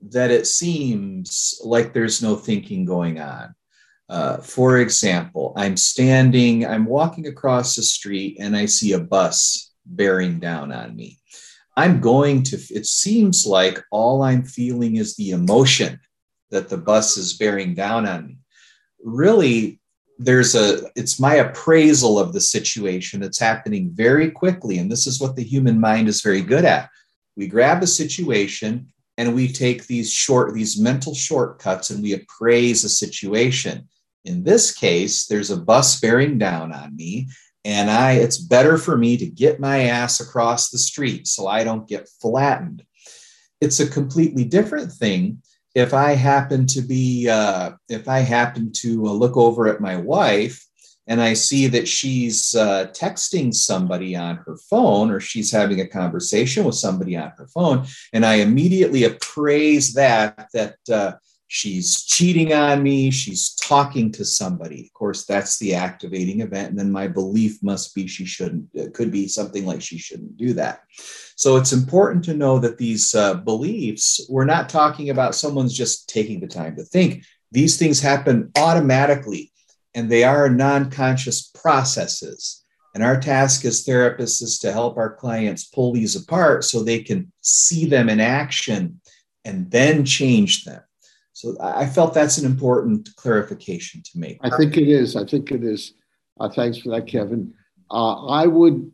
that 0.10 0.32
it 0.32 0.48
seems 0.48 1.60
like 1.64 1.94
there's 1.94 2.22
no 2.22 2.36
thinking 2.36 2.86
going 2.86 3.20
on. 3.20 3.54
Uh, 4.12 4.36
for 4.40 4.80
example, 4.80 5.54
I'm 5.56 5.78
standing, 5.78 6.66
I'm 6.66 6.86
walking 6.86 7.28
across 7.28 7.78
the 7.78 7.82
street, 7.82 8.36
and 8.42 8.58
I 8.58 8.66
see 8.66 8.92
a 8.92 9.00
bus 9.00 9.72
bearing 9.86 10.38
down 10.38 10.74
on 10.74 10.98
me. 10.98 11.18
I'm 11.78 12.02
going 12.02 12.44
to, 12.44 12.58
it 12.72 12.86
seems 12.86 13.48
like 13.48 13.82
all 13.90 14.22
I'm 14.22 14.44
feeling 14.44 14.98
is 14.98 15.16
the 15.16 15.32
emotion 15.32 15.98
that 16.50 16.68
the 16.68 16.78
bus 16.78 17.16
is 17.16 17.38
bearing 17.38 17.74
down 17.74 18.06
on 18.06 18.28
me. 18.28 18.38
Really 19.02 19.80
there's 20.20 20.54
a 20.54 20.82
it's 20.96 21.20
my 21.20 21.36
appraisal 21.36 22.20
of 22.20 22.32
the 22.34 22.42
situation. 22.42 23.24
It's 23.24 23.40
happening 23.40 23.90
very 23.92 24.30
quickly 24.30 24.78
and 24.78 24.92
this 24.92 25.08
is 25.08 25.20
what 25.20 25.36
the 25.36 25.44
human 25.44 25.80
mind 25.80 26.08
is 26.10 26.22
very 26.22 26.42
good 26.42 26.66
at. 26.66 26.90
We 27.36 27.48
grab 27.48 27.82
a 27.82 27.88
situation 27.88 28.88
and 29.18 29.34
we 29.34 29.48
take 29.48 29.88
these 29.88 30.12
short 30.12 30.54
these 30.54 30.80
mental 30.80 31.16
shortcuts 31.16 31.90
and 31.90 32.04
we 32.04 32.14
appraise 32.14 32.84
a 32.84 32.90
situation 32.90 33.88
in 34.26 34.44
this 34.44 34.74
case 34.74 35.26
there's 35.28 35.52
a 35.52 35.58
bus 35.58 36.00
bearing 36.00 36.38
down 36.38 36.74
on 36.74 36.96
me 36.96 37.28
and 37.66 37.90
i 37.90 38.14
it's 38.14 38.38
better 38.38 38.78
for 38.78 38.98
me 38.98 39.18
to 39.18 39.26
get 39.26 39.60
my 39.60 39.84
ass 39.86 40.20
across 40.20 40.70
the 40.70 40.78
street 40.78 41.28
so 41.28 41.48
i 41.48 41.64
don't 41.64 41.88
get 41.88 42.10
flattened. 42.22 42.84
It's 43.62 43.80
a 43.80 43.88
completely 43.88 44.44
different 44.44 44.92
thing 44.92 45.44
if 45.76 45.94
I 45.94 46.16
happen 46.16 46.66
to 46.68 46.82
be, 46.82 47.30
uh, 47.30 47.72
if 47.88 48.10
I 48.10 48.20
happen 48.20 48.72
to 48.78 49.06
uh, 49.06 49.12
look 49.12 49.38
over 49.38 49.68
at 49.68 49.80
my 49.80 49.96
wife 49.96 50.66
and 51.08 51.22
I 51.22 51.34
see 51.34 51.68
that 51.68 51.88
she's 51.88 52.56
uh, 52.56 52.88
texting 52.88 53.54
somebody 53.54 54.16
on 54.16 54.38
her 54.38 54.58
phone 54.70 55.12
or 55.12 55.20
she's 55.20 55.52
having 55.52 55.80
a 55.80 55.88
conversation 55.88 56.64
with 56.64 56.76
somebody 56.76 57.16
on 57.16 57.32
her 57.38 57.48
phone, 57.48 57.86
and 58.14 58.26
I 58.26 58.36
immediately 58.36 59.04
appraise 59.06 59.94
that, 59.94 60.48
that 60.54 60.76
uh, 60.92 61.14
she's 61.54 62.06
cheating 62.06 62.54
on 62.54 62.82
me, 62.82 63.12
she's 63.12 63.54
talking 63.56 64.10
to 64.10 64.24
somebody. 64.24 64.86
Of 64.86 64.94
course, 64.94 65.26
that's 65.26 65.60
the 65.60 65.76
activating 65.76 66.40
event. 66.40 66.70
And 66.70 66.80
then 66.80 66.90
my 66.90 67.10
belief 67.10 67.62
must 67.62 67.94
be 67.94 68.08
she 68.08 68.24
shouldn't, 68.24 68.70
it 68.74 68.94
could 68.94 69.12
be 69.12 69.28
something 69.28 69.66
like 69.66 69.82
she 69.82 69.98
shouldn't 69.98 70.38
do 70.38 70.54
that. 70.54 70.84
So 71.36 71.58
it's 71.58 71.74
important 71.74 72.24
to 72.26 72.34
know 72.34 72.58
that 72.60 72.78
these 72.78 73.14
uh, 73.14 73.34
beliefs, 73.34 74.26
we're 74.30 74.46
not 74.46 74.70
talking 74.70 75.10
about 75.10 75.36
someone's 75.36 75.74
just 75.74 76.08
taking 76.08 76.40
the 76.40 76.48
time 76.48 76.78
to 76.78 76.84
think. 76.86 77.26
These 77.52 77.76
things 77.76 78.00
happen 78.00 78.50
automatically 78.58 79.52
and 79.94 80.10
they 80.10 80.24
are 80.24 80.48
non 80.48 80.90
conscious 80.90 81.52
processes. 81.54 82.64
And 82.96 83.04
our 83.04 83.20
task 83.20 83.66
as 83.66 83.86
therapists 83.86 84.42
is 84.42 84.58
to 84.60 84.72
help 84.72 84.96
our 84.96 85.16
clients 85.16 85.66
pull 85.66 85.92
these 85.92 86.16
apart 86.16 86.64
so 86.64 86.82
they 86.82 87.04
can 87.04 87.34
see 87.42 87.88
them 87.88 88.08
in 88.08 88.22
action 88.22 89.02
and 89.44 89.70
then 89.70 90.06
change 90.06 90.64
them. 90.64 90.82
So 91.42 91.56
I 91.60 91.88
felt 91.88 92.14
that's 92.14 92.38
an 92.38 92.46
important 92.46 93.10
clarification 93.16 94.04
to 94.04 94.20
make. 94.20 94.38
I 94.42 94.56
think 94.56 94.78
it 94.78 94.88
is. 94.88 95.16
I 95.16 95.26
think 95.26 95.50
it 95.50 95.64
is. 95.64 95.96
Uh, 96.40 96.48
thanks 96.50 96.78
for 96.78 96.90
that, 96.90 97.08
Kevin. 97.08 97.52
Uh, 97.90 98.28
I 98.28 98.46
would 98.46 98.92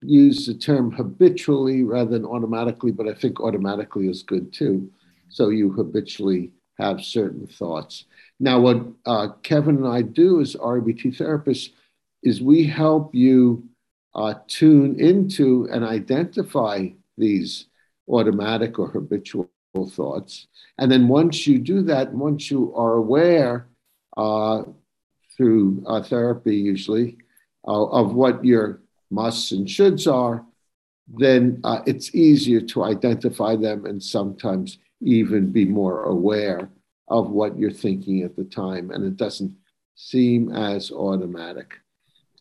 use 0.00 0.46
the 0.46 0.54
term 0.54 0.92
habitually 0.92 1.82
rather 1.82 2.10
than 2.10 2.24
automatically, 2.24 2.92
but 2.92 3.08
I 3.08 3.14
think 3.14 3.40
automatically 3.40 4.08
is 4.08 4.22
good 4.22 4.52
too. 4.52 4.88
So 5.28 5.48
you 5.48 5.72
habitually 5.72 6.52
have 6.78 7.02
certain 7.02 7.48
thoughts. 7.48 8.04
Now, 8.38 8.60
what 8.60 8.86
uh, 9.04 9.28
Kevin 9.42 9.78
and 9.78 9.88
I 9.88 10.02
do 10.02 10.40
as 10.40 10.54
REBT 10.54 11.18
therapists 11.18 11.70
is 12.22 12.40
we 12.40 12.62
help 12.62 13.12
you 13.12 13.68
uh, 14.14 14.34
tune 14.46 15.00
into 15.00 15.68
and 15.72 15.84
identify 15.84 16.90
these 17.18 17.66
automatic 18.08 18.78
or 18.78 18.86
habitual 18.86 19.50
thoughts. 19.84 20.46
And 20.78 20.90
then 20.90 21.08
once 21.08 21.46
you 21.46 21.58
do 21.58 21.82
that, 21.82 22.14
once 22.14 22.50
you 22.50 22.74
are 22.74 22.94
aware 22.94 23.68
uh, 24.16 24.62
through 25.36 25.84
uh, 25.86 26.02
therapy, 26.02 26.56
usually, 26.56 27.18
uh, 27.68 27.84
of 27.86 28.14
what 28.14 28.42
your 28.42 28.80
musts 29.10 29.52
and 29.52 29.66
shoulds 29.66 30.10
are, 30.10 30.44
then 31.06 31.60
uh, 31.64 31.82
it's 31.86 32.14
easier 32.14 32.60
to 32.60 32.84
identify 32.84 33.54
them 33.54 33.84
and 33.86 34.02
sometimes 34.02 34.78
even 35.02 35.52
be 35.52 35.64
more 35.64 36.04
aware 36.04 36.70
of 37.08 37.30
what 37.30 37.58
you're 37.58 37.70
thinking 37.70 38.22
at 38.22 38.34
the 38.36 38.44
time. 38.44 38.90
And 38.90 39.04
it 39.04 39.16
doesn't 39.16 39.54
seem 39.94 40.52
as 40.52 40.90
automatic. 40.90 41.74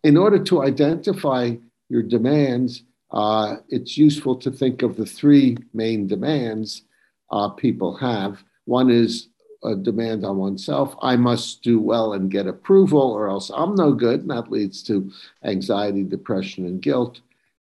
In 0.04 0.18
order 0.18 0.39
to 0.44 0.63
identify 0.63 1.56
your 1.89 2.01
demands, 2.04 2.84
uh, 3.12 3.58
it's 3.70 3.98
useful 3.98 4.36
to 4.38 4.51
think 4.51 4.82
of 4.82 4.98
the 4.98 5.06
three 5.06 5.58
main 5.74 6.08
demands 6.08 6.84
uh, 7.32 7.50
people 7.50 7.96
have. 7.98 8.44
One 8.65 8.89
is 8.89 9.29
a 9.63 9.75
demand 9.75 10.24
on 10.24 10.38
oneself. 10.38 10.96
I 11.01 11.15
must 11.15 11.63
do 11.63 11.79
well 11.79 12.13
and 12.13 12.29
get 12.29 12.48
approval, 12.48 13.01
or 13.01 13.27
else 13.27 13.50
I'm 13.53 13.75
no 13.75 13.94
good. 13.94 14.22
And 14.22 14.29
that 14.29 14.51
leads 14.51 14.84
to 14.84 15.12
anxiety, 15.44 16.03
depression, 16.03 16.65
and 16.65 16.82
guilt. 16.82 17.22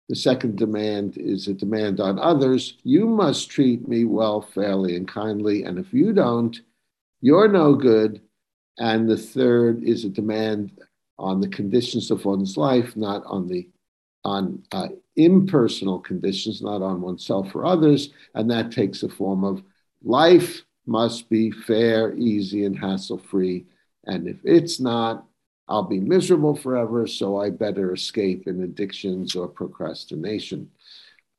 The 0.10 0.16
second 0.16 0.58
demand 0.58 1.18
is 1.18 1.48
a 1.48 1.54
demand 1.54 2.00
on 2.00 2.20
others. 2.20 2.78
You 2.84 3.08
must 3.08 3.50
treat 3.50 3.88
me 3.88 4.06
well, 4.06 4.42
fairly, 4.42 4.96
and 4.96 5.08
kindly. 5.08 5.64
And 5.64 5.80
if 5.80 5.94
you 5.94 6.12
don't, 6.12 6.60
you're 7.22 7.48
no 7.48 7.76
good. 7.76 8.22
And 8.78 9.08
the 9.08 9.18
third 9.18 9.84
is 9.84 10.04
a 10.04 10.10
demand 10.10 10.72
on 11.20 11.40
the 11.40 11.48
conditions 11.48 12.10
of 12.10 12.26
one's 12.26 12.58
life, 12.58 12.98
not 12.98 13.24
on 13.26 13.48
the 13.48 13.70
on 14.24 14.64
uh, 14.72 14.90
impersonal 15.16 16.00
conditions, 16.00 16.62
not 16.62 16.82
on 16.82 17.02
oneself 17.02 17.54
or 17.56 17.66
others. 17.66 18.10
And 18.36 18.50
that 18.52 18.72
takes 18.72 19.02
the 19.02 19.10
form 19.10 19.44
of 19.44 19.64
life 20.04 20.62
must 20.86 21.30
be 21.30 21.52
fair, 21.52 22.16
easy, 22.16 22.66
and 22.66 22.78
hassle 22.78 23.18
free. 23.18 23.66
And 24.06 24.28
if 24.28 24.38
it's 24.44 24.80
not, 24.80 25.26
I'll 25.68 25.84
be 25.84 26.00
miserable 26.00 26.56
forever, 26.56 27.08
so 27.08 27.38
I 27.38 27.50
better 27.50 27.94
escape 27.94 28.48
in 28.48 28.64
addictions 28.64 29.36
or 29.36 29.48
procrastination. 29.48 30.70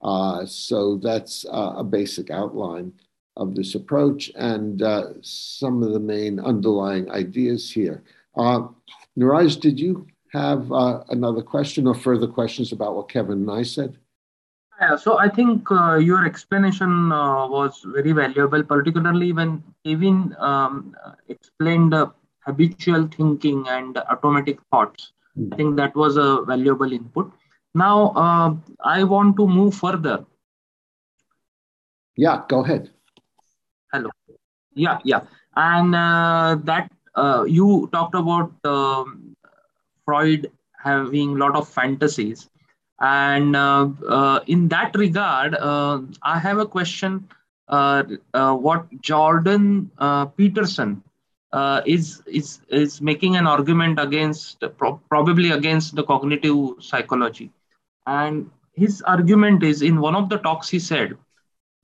Uh, 0.00 0.46
so 0.46 0.96
that's 0.96 1.44
uh, 1.44 1.74
a 1.76 1.84
basic 1.84 2.30
outline 2.30 2.92
of 3.36 3.54
this 3.54 3.74
approach 3.74 4.30
and 4.34 4.82
uh, 4.82 5.08
some 5.22 5.82
of 5.82 5.92
the 5.92 6.00
main 6.00 6.40
underlying 6.40 7.10
ideas 7.10 7.70
here. 7.70 8.02
Uh, 8.36 8.68
Niraj, 9.18 9.60
did 9.60 9.78
you 9.78 10.06
have 10.32 10.70
uh, 10.72 11.04
another 11.10 11.42
question 11.42 11.86
or 11.86 11.94
further 11.94 12.26
questions 12.26 12.72
about 12.72 12.96
what 12.96 13.08
Kevin 13.08 13.42
and 13.42 13.50
I 13.50 13.62
said? 13.62 13.98
Yeah, 14.80 14.96
so 14.96 15.18
I 15.18 15.28
think 15.28 15.70
uh, 15.70 15.96
your 15.96 16.24
explanation 16.24 17.12
uh, 17.12 17.46
was 17.46 17.82
very 17.84 18.12
valuable, 18.12 18.62
particularly 18.62 19.32
when 19.32 19.62
Kevin 19.84 20.34
um, 20.38 20.96
explained 21.28 21.94
habitual 22.40 23.08
thinking 23.16 23.64
and 23.68 23.96
automatic 23.98 24.58
thoughts. 24.70 25.12
Mm-hmm. 25.38 25.54
I 25.54 25.56
think 25.56 25.76
that 25.76 25.94
was 25.94 26.16
a 26.16 26.42
valuable 26.42 26.92
input. 26.92 27.32
Now, 27.74 28.12
uh, 28.16 28.54
I 28.84 29.04
want 29.04 29.36
to 29.36 29.46
move 29.46 29.74
further. 29.74 30.24
Yeah, 32.16 32.42
go 32.48 32.64
ahead. 32.64 32.90
Hello. 33.92 34.10
Yeah, 34.74 34.98
yeah. 35.04 35.20
And 35.56 35.94
uh, 35.94 36.56
that 36.64 36.90
uh, 37.14 37.44
you 37.46 37.88
talked 37.92 38.14
about 38.14 38.52
um, 38.64 39.21
Freud 40.04 40.50
having 40.82 41.30
a 41.30 41.38
lot 41.38 41.56
of 41.56 41.68
fantasies. 41.68 42.48
And 43.00 43.56
uh, 43.56 43.88
uh, 44.08 44.40
in 44.46 44.68
that 44.68 44.94
regard, 44.96 45.54
uh, 45.54 46.00
I 46.22 46.38
have 46.38 46.58
a 46.58 46.66
question. 46.66 47.28
Uh, 47.68 48.02
uh, 48.34 48.54
what 48.54 48.86
Jordan 49.00 49.90
uh, 49.98 50.26
Peterson 50.26 51.02
is 51.86 52.22
is 52.26 52.60
is 52.68 53.00
making 53.00 53.36
an 53.36 53.46
argument 53.46 53.98
against 53.98 54.62
pro- 54.78 55.00
probably 55.08 55.50
against 55.50 55.94
the 55.96 56.04
cognitive 56.04 56.56
psychology, 56.80 57.50
and 58.06 58.50
his 58.74 59.02
argument 59.02 59.62
is 59.62 59.82
in 59.82 60.00
one 60.00 60.14
of 60.14 60.28
the 60.28 60.38
talks 60.38 60.68
he 60.68 60.78
said 60.78 61.16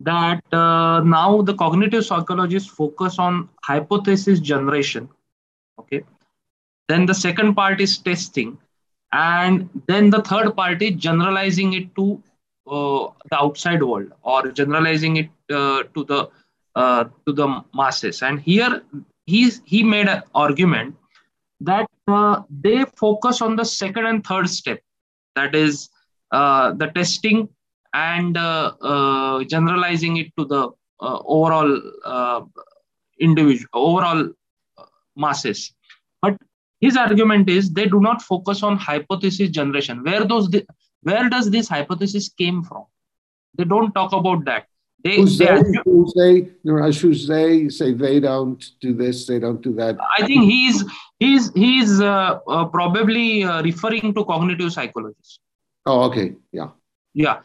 that 0.00 0.42
now 0.52 1.42
the 1.42 1.54
cognitive 1.54 2.04
psychologists 2.04 2.68
focus 2.68 3.18
on 3.18 3.48
hypothesis 3.64 4.40
generation 4.40 5.08
okay 5.78 6.02
then 6.88 7.06
the 7.06 7.14
second 7.14 7.54
part 7.54 7.80
is 7.80 7.98
testing. 7.98 8.58
And 9.12 9.68
then 9.86 10.10
the 10.10 10.22
third 10.22 10.54
part 10.54 10.82
is 10.82 10.96
generalizing 10.96 11.72
it 11.72 11.94
to 11.96 12.22
uh, 12.66 13.08
the 13.30 13.36
outside 13.36 13.82
world 13.82 14.12
or 14.22 14.50
generalizing 14.52 15.16
it 15.16 15.30
uh, 15.50 15.84
to 15.94 16.04
the 16.04 16.28
uh, 16.74 17.04
to 17.26 17.32
the 17.32 17.64
masses. 17.74 18.22
And 18.22 18.40
here 18.40 18.82
he's, 19.26 19.62
he 19.64 19.82
made 19.82 20.08
an 20.08 20.22
argument 20.34 20.94
that 21.60 21.88
uh, 22.06 22.42
they 22.50 22.84
focus 22.96 23.42
on 23.42 23.56
the 23.56 23.64
second 23.64 24.06
and 24.06 24.24
third 24.24 24.48
step, 24.48 24.80
that 25.34 25.54
is 25.54 25.88
uh, 26.30 26.72
the 26.74 26.86
testing 26.88 27.48
and 27.94 28.36
uh, 28.36 29.42
generalizing 29.48 30.18
it 30.18 30.32
to 30.38 30.44
the 30.44 30.68
overall 31.00 32.48
individual, 33.18 33.68
overall 33.72 34.28
masses. 35.16 35.74
But 36.22 36.36
his 36.80 36.96
argument 36.96 37.48
is 37.48 37.70
they 37.70 37.86
do 37.86 38.00
not 38.00 38.22
focus 38.22 38.62
on 38.62 38.76
hypothesis 38.76 39.50
generation 39.50 40.02
where 40.04 40.24
those 40.24 40.48
where 41.02 41.28
does 41.28 41.50
this 41.50 41.68
hypothesis 41.68 42.28
came 42.28 42.62
from 42.62 42.84
they 43.56 43.64
don't 43.64 43.92
talk 43.92 44.12
about 44.12 44.44
that 44.44 44.66
they, 45.04 45.16
who's 45.16 45.38
they, 45.38 45.46
they, 45.46 45.78
who's 45.84 46.12
they, 46.14 46.48
Niraj, 46.66 47.00
who's 47.00 47.28
they 47.28 47.68
say 47.68 47.92
they 47.92 48.18
don't 48.18 48.64
do 48.80 48.92
this, 48.94 49.26
they 49.26 49.38
don't 49.38 49.62
do 49.62 49.72
that. 49.74 49.96
I 50.18 50.26
think 50.26 50.44
he's 50.44 50.84
he's 51.20 51.52
he's 51.54 52.00
uh, 52.00 52.40
uh, 52.48 52.64
probably 52.64 53.44
uh, 53.44 53.62
referring 53.62 54.12
to 54.14 54.24
cognitive 54.24 54.72
psychologists. 54.72 55.38
Oh, 55.86 56.02
okay, 56.10 56.34
yeah, 56.52 56.70
yeah. 57.14 57.40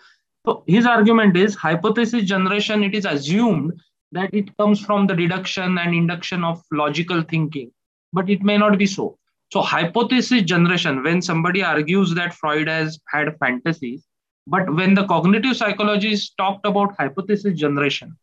So 0.46 0.64
his 0.66 0.88
argument 0.88 1.38
is 1.38 1.54
hypothesis 1.54 2.24
generation. 2.24 2.84
It 2.84 2.96
is 2.96 3.06
assumed 3.06 3.80
that 4.12 4.34
it 4.34 4.56
comes 4.58 4.80
from 4.80 5.06
the 5.06 5.14
deduction 5.16 5.78
and 5.78 5.94
induction 5.94 6.44
of 6.44 6.64
logical 6.72 7.22
thinking, 7.22 7.72
but 8.12 8.32
it 8.32 8.42
may 8.42 8.58
not 8.58 8.80
be 8.80 8.88
so. 8.88 9.18
So 9.54 9.62
hypothesis 9.62 10.42
generation, 10.42 11.04
when 11.04 11.22
somebody 11.22 11.62
argues 11.62 12.16
that 12.16 12.34
Freud 12.34 12.68
has 12.68 13.00
had 13.10 13.38
fantasies, 13.38 14.04
but 14.48 14.76
when 14.76 14.96
the 14.96 15.06
cognitive 15.06 15.56
psychologists 15.56 16.34
talked 16.40 16.66
about 16.66 16.96
hypothesis 16.98 17.60
generation, 17.60 18.18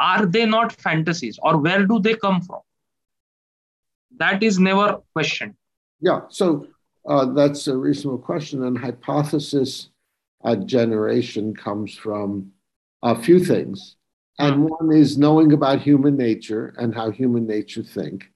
are 0.00 0.24
they 0.24 0.46
not 0.46 0.72
fantasies 0.72 1.38
or 1.42 1.58
where 1.58 1.84
do 1.84 1.98
they 1.98 2.14
come 2.14 2.40
from? 2.40 2.60
That 4.16 4.42
is 4.42 4.58
never 4.58 5.02
questioned. 5.12 5.54
Yeah, 6.00 6.20
so 6.30 6.66
uh, 7.06 7.26
that's 7.26 7.66
a 7.66 7.76
reasonable 7.76 8.16
question. 8.16 8.64
And 8.64 8.78
hypothesis 8.78 9.90
uh, 10.44 10.56
generation 10.56 11.54
comes 11.54 11.94
from 11.94 12.52
a 13.02 13.20
few 13.20 13.38
things. 13.38 13.96
And 14.38 14.54
hmm. 14.54 14.62
one 14.62 14.96
is 14.96 15.18
knowing 15.18 15.52
about 15.52 15.82
human 15.82 16.16
nature 16.16 16.74
and 16.78 16.94
how 16.94 17.10
human 17.10 17.46
nature 17.46 17.82
think. 17.82 18.30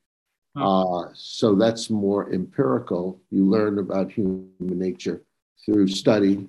Uh, 0.54 1.09
so 1.14 1.54
that's 1.54 1.88
more 1.88 2.32
empirical. 2.32 3.21
You 3.30 3.49
learn 3.49 3.78
about 3.78 4.12
human 4.12 4.49
nature 4.61 5.23
through 5.64 5.88
study. 5.88 6.49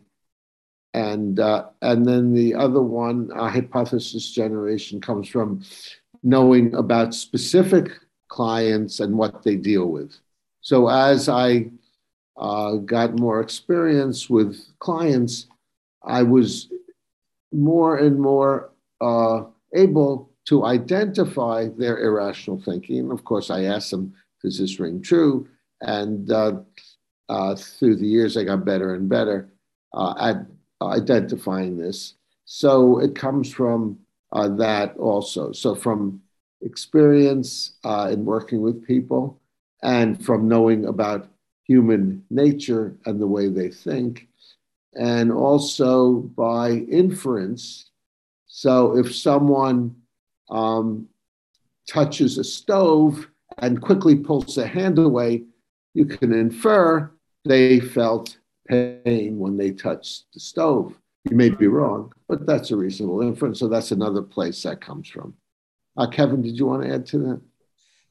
And, 0.94 1.40
uh, 1.40 1.70
and 1.82 2.06
then 2.06 2.34
the 2.34 2.54
other 2.56 2.82
one, 2.82 3.32
uh, 3.34 3.50
hypothesis 3.50 4.32
generation, 4.32 5.02
comes 5.02 5.28
from 5.28 5.64
knowing 6.22 6.76
about 6.76 7.14
specific 7.14 7.92
clients 8.28 9.00
and 9.00 9.18
what 9.18 9.44
they 9.44 9.56
deal 9.56 9.88
with. 9.88 10.16
So 10.62 10.90
as 10.90 11.30
I 11.30 11.72
uh, 12.38 12.76
got 12.76 13.20
more 13.20 13.42
experience 13.42 14.30
with 14.30 14.60
clients, 14.80 15.48
I 16.04 16.24
was 16.24 16.70
more 17.52 17.98
and 17.98 18.20
more 18.20 18.72
uh, 19.02 19.44
able 19.74 20.33
to 20.46 20.66
identify 20.66 21.68
their 21.78 22.00
irrational 22.00 22.62
thinking. 22.62 23.12
Of 23.12 23.24
course, 23.24 23.50
I 23.50 23.64
asked 23.64 23.92
them, 23.92 24.14
does 24.42 24.60
this 24.60 24.80
ring 24.80 25.02
true? 25.02 25.48
And 25.82 26.32
uh, 26.32 26.60
uh, 27.30 27.56
through 27.56 27.98
the 27.98 28.08
years, 28.08 28.36
I 28.36 28.44
got 28.44 28.66
better 28.66 28.94
and 28.96 29.08
better 29.08 29.50
uh, 29.94 30.14
at 30.20 30.46
identifying 30.82 31.78
this. 31.78 32.16
So 32.46 33.00
it 33.00 33.16
comes 33.16 33.52
from 33.54 34.00
uh, 34.32 34.50
that 34.50 34.98
also. 34.98 35.52
So 35.52 35.76
from 35.76 36.22
experience 36.62 37.74
uh, 37.84 38.10
in 38.12 38.26
working 38.26 38.62
with 38.62 38.86
people 38.86 39.40
and 39.82 40.24
from 40.24 40.48
knowing 40.48 40.86
about 40.86 41.30
human 41.66 42.24
nature 42.30 42.98
and 43.06 43.20
the 43.20 43.28
way 43.28 43.48
they 43.48 43.70
think, 43.70 44.28
and 44.96 45.32
also 45.32 46.14
by 46.14 46.72
inference. 46.72 47.90
So 48.48 48.98
if 48.98 49.16
someone 49.16 49.96
um, 50.50 51.08
touches 51.88 52.38
a 52.38 52.44
stove 52.44 53.28
and 53.60 53.82
quickly 53.82 54.16
pulls 54.16 54.56
the 54.56 54.68
hand 54.68 54.98
away, 54.98 55.44
you 55.94 56.06
can 56.06 56.34
infer 56.34 57.12
they 57.46 57.80
felt 57.80 58.38
pain 58.68 59.38
when 59.38 59.58
they 59.58 59.72
touched 59.72 60.26
the 60.34 60.40
stove. 60.40 60.98
You 61.30 61.36
may 61.36 61.50
be 61.50 61.68
wrong, 61.68 62.12
but 62.28 62.46
that's 62.46 62.72
a 62.72 62.78
reasonable 62.78 63.22
inference. 63.22 63.60
So 63.60 63.68
that's 63.68 63.92
another 63.92 64.22
place 64.22 64.64
that 64.64 64.82
comes 64.82 65.10
from. 65.10 65.36
Uh, 65.98 66.08
Kevin, 66.08 66.42
did 66.42 66.58
you 66.58 66.66
want 66.66 66.84
to 66.84 66.94
add 66.94 67.06
to 67.08 67.18
that? 67.20 67.42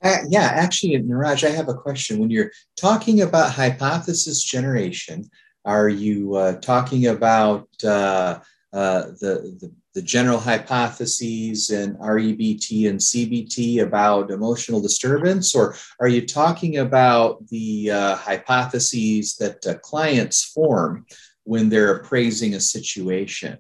Uh, 0.02 0.24
yeah, 0.28 0.50
actually, 0.54 0.98
Niraj, 0.98 1.46
I 1.46 1.50
have 1.50 1.68
a 1.68 1.74
question. 1.74 2.18
When 2.18 2.30
you're 2.30 2.50
talking 2.76 3.22
about 3.22 3.52
hypothesis 3.52 4.42
generation, 4.42 5.30
are 5.64 5.88
you 5.88 6.34
uh, 6.34 6.60
talking 6.60 7.06
about 7.06 7.68
uh, 7.84 8.40
uh 8.72 9.02
the, 9.20 9.56
the, 9.60 9.72
the 9.94 10.02
general 10.02 10.38
hypotheses 10.38 11.70
in 11.70 11.94
REBT 11.96 12.88
and 12.88 12.98
CBT 12.98 13.82
about 13.82 14.30
emotional 14.30 14.80
disturbance, 14.80 15.54
or 15.54 15.76
are 16.00 16.08
you 16.08 16.26
talking 16.26 16.78
about 16.78 17.46
the 17.48 17.90
uh, 17.90 18.16
hypotheses 18.16 19.36
that 19.36 19.66
uh, 19.66 19.74
clients 19.78 20.44
form 20.44 21.04
when 21.44 21.68
they're 21.68 21.96
appraising 21.96 22.54
a 22.54 22.60
situation? 22.60 23.58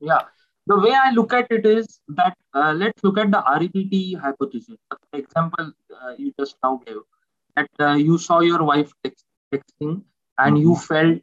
Yeah, 0.00 0.22
the 0.66 0.78
way 0.78 0.92
I 0.94 1.10
look 1.10 1.32
at 1.32 1.50
it 1.50 1.66
is 1.66 2.00
that 2.08 2.36
uh, 2.54 2.72
let's 2.72 3.02
look 3.04 3.18
at 3.18 3.30
the 3.30 3.42
REBT 3.42 4.18
hypothesis. 4.18 4.76
For 4.88 5.18
example, 5.18 5.72
uh, 6.02 6.14
you 6.16 6.32
just 6.38 6.56
now 6.62 6.80
gave 6.86 6.96
that 7.56 7.70
uh, 7.80 7.94
you 7.94 8.16
saw 8.18 8.40
your 8.40 8.62
wife 8.62 8.92
text, 9.04 9.24
texting 9.52 10.02
and 10.38 10.56
mm-hmm. 10.56 10.56
you 10.56 10.76
felt 10.76 11.18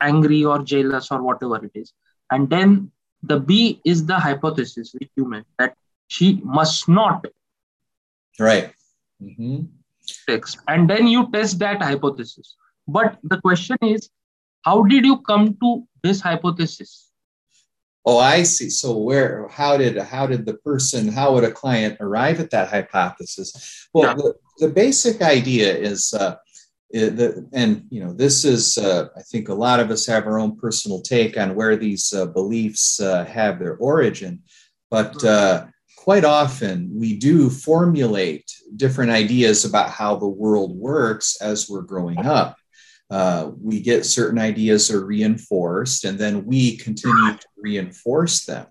angry 0.00 0.44
or 0.44 0.58
jealous 0.62 1.12
or 1.12 1.22
whatever 1.22 1.64
it 1.64 1.70
is, 1.74 1.92
and 2.30 2.50
then 2.50 2.90
the 3.22 3.38
B 3.38 3.80
is 3.84 4.04
the 4.04 4.18
hypothesis 4.18 4.94
which 4.98 5.10
you 5.16 5.24
meant 5.28 5.46
that 5.58 5.76
she 6.08 6.40
must 6.44 6.88
not. 6.88 7.24
Right. 8.38 8.72
Mm-hmm. 9.22 9.64
Text. 10.28 10.58
And 10.68 10.90
then 10.90 11.06
you 11.06 11.30
test 11.30 11.58
that 11.60 11.80
hypothesis. 11.80 12.56
But 12.88 13.18
the 13.22 13.40
question 13.40 13.76
is, 13.82 14.10
how 14.62 14.82
did 14.82 15.04
you 15.04 15.18
come 15.18 15.56
to 15.62 15.86
this 16.02 16.20
hypothesis? 16.20 17.10
Oh, 18.04 18.18
I 18.18 18.42
see. 18.42 18.68
So 18.68 18.96
where, 18.96 19.46
how 19.48 19.76
did, 19.76 19.96
how 19.96 20.26
did 20.26 20.44
the 20.44 20.54
person, 20.54 21.06
how 21.08 21.34
would 21.34 21.44
a 21.44 21.52
client 21.52 21.98
arrive 22.00 22.40
at 22.40 22.50
that 22.50 22.68
hypothesis? 22.68 23.88
Well, 23.94 24.08
yeah. 24.08 24.14
the, 24.14 24.34
the 24.58 24.68
basic 24.68 25.22
idea 25.22 25.72
is 25.72 26.12
uh, 26.12 26.36
the, 26.92 27.48
and 27.52 27.86
you 27.90 28.04
know 28.04 28.12
this 28.12 28.44
is 28.44 28.76
uh, 28.78 29.08
i 29.16 29.22
think 29.22 29.48
a 29.48 29.54
lot 29.54 29.80
of 29.80 29.90
us 29.90 30.06
have 30.06 30.26
our 30.26 30.38
own 30.38 30.56
personal 30.56 31.00
take 31.00 31.38
on 31.38 31.54
where 31.54 31.76
these 31.76 32.12
uh, 32.12 32.26
beliefs 32.26 33.00
uh, 33.00 33.24
have 33.24 33.58
their 33.58 33.76
origin. 33.76 34.42
But 34.90 35.14
mm-hmm. 35.14 35.66
uh, 35.66 35.70
quite 35.96 36.24
often 36.24 36.90
we 36.92 37.16
do 37.16 37.48
formulate 37.48 38.50
different 38.76 39.10
ideas 39.10 39.64
about 39.64 39.90
how 39.90 40.16
the 40.16 40.28
world 40.28 40.76
works 40.76 41.40
as 41.40 41.68
we're 41.68 41.82
growing 41.82 42.26
up. 42.26 42.56
Uh, 43.10 43.52
we 43.60 43.80
get 43.80 44.06
certain 44.06 44.38
ideas 44.38 44.90
are 44.90 45.04
reinforced 45.04 46.04
and 46.04 46.18
then 46.18 46.44
we 46.46 46.76
continue 46.78 47.32
to 47.32 47.46
reinforce 47.58 48.44
them 48.44 48.66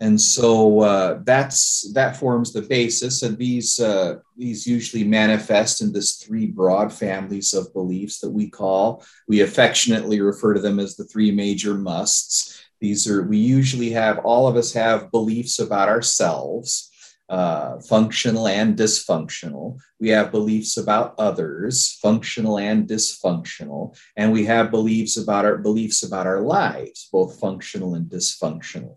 and 0.00 0.20
so 0.20 0.80
uh, 0.80 1.18
that's 1.24 1.92
that 1.92 2.16
forms 2.16 2.52
the 2.52 2.62
basis 2.62 3.22
and 3.22 3.36
these 3.36 3.80
uh, 3.80 4.16
these 4.36 4.66
usually 4.66 5.04
manifest 5.04 5.80
in 5.80 5.92
this 5.92 6.16
three 6.16 6.46
broad 6.46 6.92
families 6.92 7.52
of 7.52 7.72
beliefs 7.72 8.20
that 8.20 8.30
we 8.30 8.48
call 8.48 9.04
we 9.26 9.40
affectionately 9.40 10.20
refer 10.20 10.54
to 10.54 10.60
them 10.60 10.78
as 10.78 10.96
the 10.96 11.04
three 11.04 11.30
major 11.30 11.74
musts 11.74 12.60
these 12.80 13.08
are 13.08 13.22
we 13.22 13.38
usually 13.38 13.90
have 13.90 14.18
all 14.20 14.46
of 14.46 14.56
us 14.56 14.72
have 14.72 15.10
beliefs 15.10 15.58
about 15.58 15.88
ourselves 15.88 16.90
uh, 17.28 17.78
functional 17.80 18.48
and 18.48 18.76
dysfunctional. 18.76 19.78
We 20.00 20.08
have 20.08 20.30
beliefs 20.30 20.78
about 20.78 21.14
others, 21.18 21.98
functional 22.00 22.58
and 22.58 22.88
dysfunctional, 22.88 23.98
and 24.16 24.32
we 24.32 24.46
have 24.46 24.70
beliefs 24.70 25.18
about 25.18 25.44
our 25.44 25.58
beliefs 25.58 26.02
about 26.02 26.26
our 26.26 26.40
lives, 26.40 27.08
both 27.12 27.38
functional 27.38 27.94
and 27.96 28.10
dysfunctional. 28.10 28.96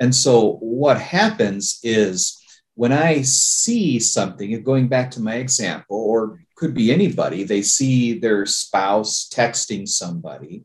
And 0.00 0.14
so 0.14 0.56
what 0.60 1.00
happens 1.00 1.78
is 1.82 2.42
when 2.74 2.92
I 2.92 3.20
see 3.22 4.00
something, 4.00 4.62
going 4.62 4.88
back 4.88 5.10
to 5.12 5.20
my 5.20 5.34
example, 5.34 5.98
or 5.98 6.40
could 6.56 6.72
be 6.72 6.90
anybody, 6.90 7.44
they 7.44 7.62
see 7.62 8.18
their 8.18 8.46
spouse 8.46 9.28
texting 9.28 9.86
somebody, 9.86 10.64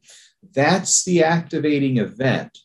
that's 0.54 1.04
the 1.04 1.24
activating 1.24 1.98
event. 1.98 2.58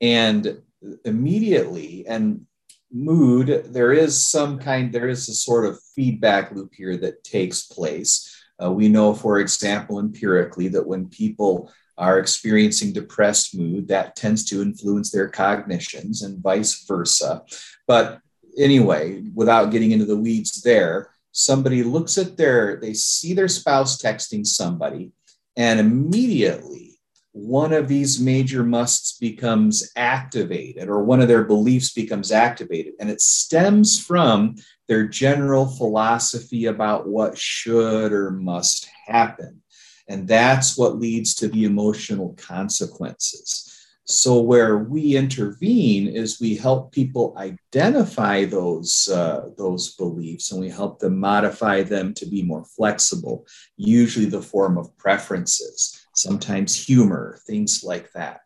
And 0.00 0.60
immediately, 1.04 2.04
and 2.06 2.46
mood, 2.92 3.66
there 3.68 3.92
is 3.92 4.28
some 4.28 4.58
kind, 4.58 4.92
there 4.92 5.08
is 5.08 5.28
a 5.28 5.34
sort 5.34 5.66
of 5.66 5.80
feedback 5.94 6.52
loop 6.52 6.74
here 6.74 6.96
that 6.96 7.22
takes 7.22 7.66
place. 7.66 8.34
Uh, 8.62 8.72
we 8.72 8.88
know, 8.88 9.14
for 9.14 9.38
example, 9.38 10.00
empirically, 10.00 10.68
that 10.68 10.86
when 10.86 11.08
people 11.08 11.70
are 11.98 12.18
experiencing 12.18 12.92
depressed 12.92 13.56
mood, 13.56 13.88
that 13.88 14.16
tends 14.16 14.44
to 14.44 14.62
influence 14.62 15.10
their 15.10 15.28
cognitions 15.28 16.22
and 16.22 16.42
vice 16.42 16.84
versa. 16.84 17.42
But 17.86 18.20
anyway, 18.58 19.22
without 19.34 19.70
getting 19.70 19.92
into 19.92 20.04
the 20.06 20.16
weeds 20.16 20.62
there, 20.62 21.10
somebody 21.32 21.82
looks 21.82 22.18
at 22.18 22.36
their, 22.36 22.78
they 22.80 22.94
see 22.94 23.34
their 23.34 23.48
spouse 23.48 24.00
texting 24.00 24.46
somebody, 24.46 25.12
and 25.56 25.80
immediately 25.80 26.98
one 27.32 27.74
of 27.74 27.86
these 27.86 28.18
major 28.18 28.62
musts 28.62 29.18
becomes 29.18 29.92
activated, 29.94 30.88
or 30.88 31.04
one 31.04 31.20
of 31.20 31.28
their 31.28 31.44
beliefs 31.44 31.92
becomes 31.92 32.32
activated. 32.32 32.94
And 32.98 33.10
it 33.10 33.20
stems 33.20 34.02
from 34.02 34.56
their 34.88 35.06
general 35.06 35.66
philosophy 35.66 36.64
about 36.64 37.06
what 37.06 37.36
should 37.36 38.12
or 38.12 38.30
must 38.30 38.88
happen. 39.06 39.60
And 40.08 40.28
that's 40.28 40.78
what 40.78 40.98
leads 40.98 41.34
to 41.36 41.48
the 41.48 41.64
emotional 41.64 42.34
consequences. 42.38 43.72
So, 44.08 44.40
where 44.40 44.78
we 44.78 45.16
intervene 45.16 46.06
is 46.06 46.40
we 46.40 46.54
help 46.56 46.92
people 46.92 47.34
identify 47.36 48.44
those, 48.44 49.08
uh, 49.12 49.48
those 49.58 49.96
beliefs 49.96 50.52
and 50.52 50.60
we 50.60 50.68
help 50.68 51.00
them 51.00 51.18
modify 51.18 51.82
them 51.82 52.14
to 52.14 52.26
be 52.26 52.44
more 52.44 52.64
flexible, 52.64 53.46
usually 53.76 54.26
the 54.26 54.40
form 54.40 54.78
of 54.78 54.96
preferences, 54.96 56.06
sometimes 56.14 56.86
humor, 56.86 57.40
things 57.48 57.82
like 57.82 58.12
that. 58.12 58.42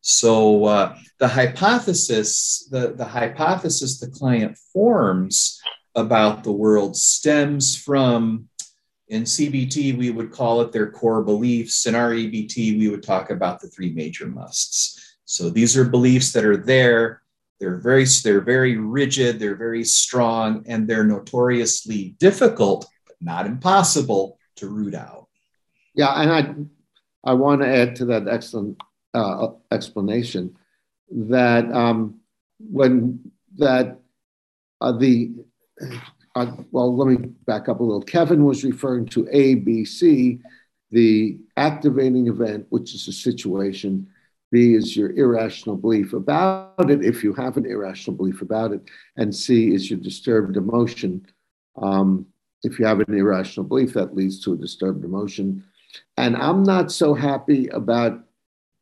So, 0.00 0.64
uh, 0.64 0.96
the 1.18 1.28
hypothesis, 1.28 2.66
the, 2.70 2.94
the 2.94 3.04
hypothesis 3.04 4.00
the 4.00 4.08
client 4.08 4.56
forms 4.72 5.60
about 5.94 6.44
the 6.44 6.52
world 6.52 6.96
stems 6.96 7.76
from 7.76 8.48
in 9.08 9.24
CBT, 9.24 9.96
we 9.96 10.10
would 10.10 10.30
call 10.30 10.60
it 10.62 10.72
their 10.72 10.90
core 10.90 11.22
beliefs. 11.22 11.86
In 11.86 11.94
REBT, 11.94 12.78
we 12.78 12.88
would 12.88 13.02
talk 13.02 13.30
about 13.30 13.60
the 13.60 13.68
three 13.68 13.92
major 13.92 14.26
musts. 14.26 15.16
So 15.24 15.50
these 15.50 15.76
are 15.76 15.84
beliefs 15.84 16.32
that 16.32 16.44
are 16.44 16.56
there. 16.56 17.22
They're 17.60 17.78
very, 17.78 18.04
they're 18.22 18.40
very 18.40 18.76
rigid, 18.76 19.38
they're 19.38 19.56
very 19.56 19.84
strong, 19.84 20.64
and 20.66 20.88
they're 20.88 21.04
notoriously 21.04 22.16
difficult, 22.18 22.86
but 23.06 23.16
not 23.20 23.46
impossible 23.46 24.38
to 24.56 24.68
root 24.68 24.94
out. 24.94 25.28
Yeah, 25.94 26.12
and 26.20 26.32
I, 27.24 27.30
I 27.30 27.34
want 27.34 27.62
to 27.62 27.68
add 27.68 27.96
to 27.96 28.06
that 28.06 28.26
excellent 28.28 28.78
uh, 29.14 29.48
explanation 29.70 30.56
that 31.10 31.70
um, 31.72 32.20
when 32.58 33.20
that 33.58 33.98
uh, 34.80 34.92
the 34.92 35.32
uh, 36.34 36.52
well, 36.72 36.96
let 36.96 37.08
me 37.08 37.28
back 37.46 37.68
up 37.68 37.80
a 37.80 37.82
little. 37.82 38.02
Kevin 38.02 38.44
was 38.44 38.64
referring 38.64 39.06
to 39.06 39.24
ABC, 39.24 40.40
the 40.90 41.38
activating 41.56 42.26
event, 42.26 42.66
which 42.70 42.94
is 42.94 43.06
a 43.08 43.12
situation. 43.12 44.08
B 44.50 44.74
is 44.74 44.96
your 44.96 45.12
irrational 45.12 45.76
belief 45.76 46.12
about 46.12 46.90
it, 46.90 47.04
if 47.04 47.24
you 47.24 47.32
have 47.34 47.56
an 47.56 47.66
irrational 47.66 48.16
belief 48.16 48.42
about 48.42 48.72
it. 48.72 48.82
And 49.16 49.34
C 49.34 49.74
is 49.74 49.90
your 49.90 49.98
disturbed 49.98 50.56
emotion. 50.56 51.26
Um, 51.76 52.26
if 52.62 52.78
you 52.78 52.86
have 52.86 53.00
an 53.00 53.14
irrational 53.14 53.66
belief, 53.66 53.94
that 53.94 54.14
leads 54.14 54.40
to 54.44 54.52
a 54.52 54.56
disturbed 54.56 55.04
emotion. 55.04 55.64
And 56.16 56.36
I'm 56.36 56.62
not 56.62 56.90
so 56.90 57.14
happy 57.14 57.68
about 57.68 58.24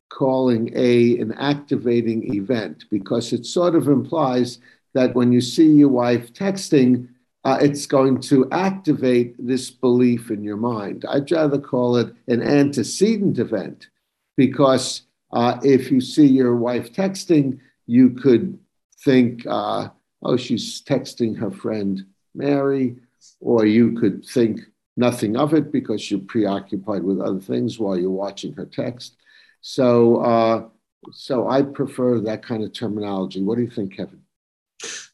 calling 0.09 0.71
A 0.75 1.19
an 1.19 1.33
activating 1.33 2.35
event 2.35 2.85
because 2.91 3.33
it 3.33 3.47
sort 3.47 3.75
of 3.75 3.89
implies 3.89 4.59
that 4.93 5.15
when 5.15 5.33
you 5.33 5.41
see 5.41 5.73
your 5.73 5.89
wife 5.89 6.33
texting, 6.35 7.09
uh, 7.45 7.59
it's 7.61 7.87
going 7.87 8.21
to 8.21 8.49
activate 8.51 9.35
this 9.45 9.71
belief 9.71 10.31
in 10.31 10.43
your 10.45 10.57
mind. 10.57 11.05
I'd 11.09 11.31
rather 11.31 11.59
call 11.59 11.97
it 11.97 12.15
an 12.29 12.43
antecedent 12.43 13.39
event 13.39 13.89
because 14.37 15.03
uh, 15.33 15.59
if 15.63 15.91
you 15.91 16.01
see 16.01 16.27
your 16.27 16.57
wife 16.57 16.93
texting, 16.93 17.59
you 17.87 18.11
could 18.11 18.59
think, 19.05 19.45
uh, 19.47 19.89
oh, 20.23 20.37
she's 20.37 20.83
texting 20.83 21.37
her 21.37 21.51
friend 21.51 22.05
Mary, 22.35 22.97
or 23.41 23.67
you 23.67 23.93
could 23.99 24.25
think 24.25 24.61
nothing 24.97 25.37
of 25.37 25.53
it 25.55 25.73
because 25.73 26.11
you're 26.11 26.21
preoccupied 26.21 27.03
with 27.03 27.21
other 27.21 27.41
things 27.41 27.79
while 27.79 27.99
you're 27.99 28.11
watching 28.11 28.53
her 28.55 28.67
text. 28.67 29.17
So, 29.61 30.17
uh, 30.19 30.69
so 31.13 31.49
I 31.49 31.63
prefer 31.63 32.21
that 32.21 32.45
kind 32.45 32.63
of 32.63 32.73
terminology. 32.73 33.43
What 33.43 33.57
do 33.57 33.63
you 33.63 33.71
think, 33.71 33.97
Kevin? 33.97 34.22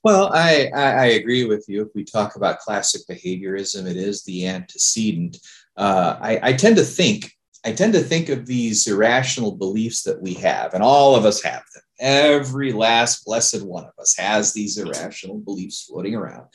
Well, 0.08 0.30
I, 0.32 0.70
I, 0.74 0.92
I, 0.92 1.06
agree 1.20 1.44
with 1.44 1.66
you. 1.68 1.82
If 1.82 1.88
we 1.94 2.02
talk 2.02 2.36
about 2.36 2.60
classic 2.60 3.02
behaviorism, 3.10 3.86
it 3.86 3.98
is 3.98 4.24
the 4.24 4.46
antecedent. 4.46 5.36
Uh, 5.76 6.16
I, 6.18 6.40
I 6.42 6.52
tend 6.54 6.76
to 6.76 6.82
think 6.82 7.30
I 7.62 7.72
tend 7.72 7.92
to 7.92 8.00
think 8.00 8.30
of 8.30 8.46
these 8.46 8.86
irrational 8.86 9.52
beliefs 9.52 10.04
that 10.04 10.22
we 10.22 10.32
have, 10.34 10.72
and 10.72 10.82
all 10.82 11.14
of 11.14 11.26
us 11.26 11.42
have 11.42 11.62
them. 11.74 11.82
Every 12.00 12.72
last 12.72 13.26
blessed 13.26 13.62
one 13.62 13.84
of 13.84 13.92
us 13.98 14.16
has 14.16 14.54
these 14.54 14.78
irrational 14.78 15.40
beliefs 15.40 15.84
floating 15.84 16.14
around. 16.14 16.46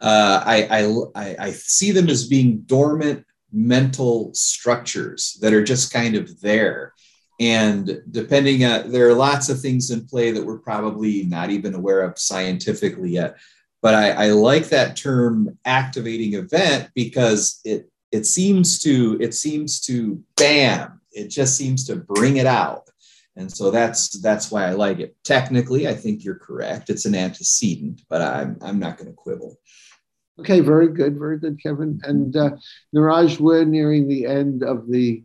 Uh, 0.00 0.44
I, 0.46 1.02
I, 1.16 1.36
I 1.36 1.50
see 1.50 1.90
them 1.90 2.08
as 2.08 2.28
being 2.28 2.60
dormant 2.60 3.26
mental 3.50 4.32
structures 4.34 5.36
that 5.40 5.52
are 5.52 5.64
just 5.64 5.92
kind 5.92 6.14
of 6.14 6.40
there. 6.40 6.92
And 7.40 8.02
depending 8.10 8.66
on, 8.66 8.92
there 8.92 9.08
are 9.08 9.14
lots 9.14 9.48
of 9.48 9.58
things 9.60 9.90
in 9.90 10.06
play 10.06 10.30
that 10.30 10.44
we're 10.44 10.58
probably 10.58 11.24
not 11.24 11.48
even 11.48 11.74
aware 11.74 12.02
of 12.02 12.18
scientifically 12.18 13.12
yet. 13.12 13.38
But 13.80 13.94
I, 13.94 14.10
I 14.10 14.30
like 14.32 14.68
that 14.68 14.94
term 14.94 15.58
activating 15.64 16.34
event 16.34 16.90
because 16.94 17.60
it 17.64 17.90
it 18.12 18.26
seems 18.26 18.78
to 18.80 19.16
it 19.20 19.34
seems 19.34 19.80
to 19.80 20.22
bam 20.36 21.00
it 21.12 21.28
just 21.28 21.56
seems 21.56 21.84
to 21.86 21.96
bring 21.96 22.36
it 22.36 22.46
out. 22.46 22.88
And 23.36 23.50
so 23.50 23.70
that's 23.70 24.20
that's 24.20 24.50
why 24.50 24.66
i 24.66 24.72
like 24.72 24.98
it. 24.98 25.16
Technically 25.24 25.88
i 25.88 25.94
think 25.94 26.22
you're 26.22 26.34
correct. 26.34 26.90
It's 26.90 27.06
an 27.06 27.14
antecedent 27.14 28.02
but 28.10 28.20
i'm 28.20 28.58
i'm 28.60 28.78
not 28.78 28.98
going 28.98 29.08
to 29.08 29.14
quibble. 29.14 29.56
Okay 30.38 30.60
very 30.60 30.88
good 30.88 31.18
very 31.18 31.38
good 31.38 31.58
kevin. 31.62 32.00
And 32.04 32.36
uh, 32.36 32.50
Niraj 32.94 33.40
we're 33.40 33.64
nearing 33.64 34.08
the 34.08 34.26
end 34.26 34.62
of 34.62 34.90
the 34.90 35.22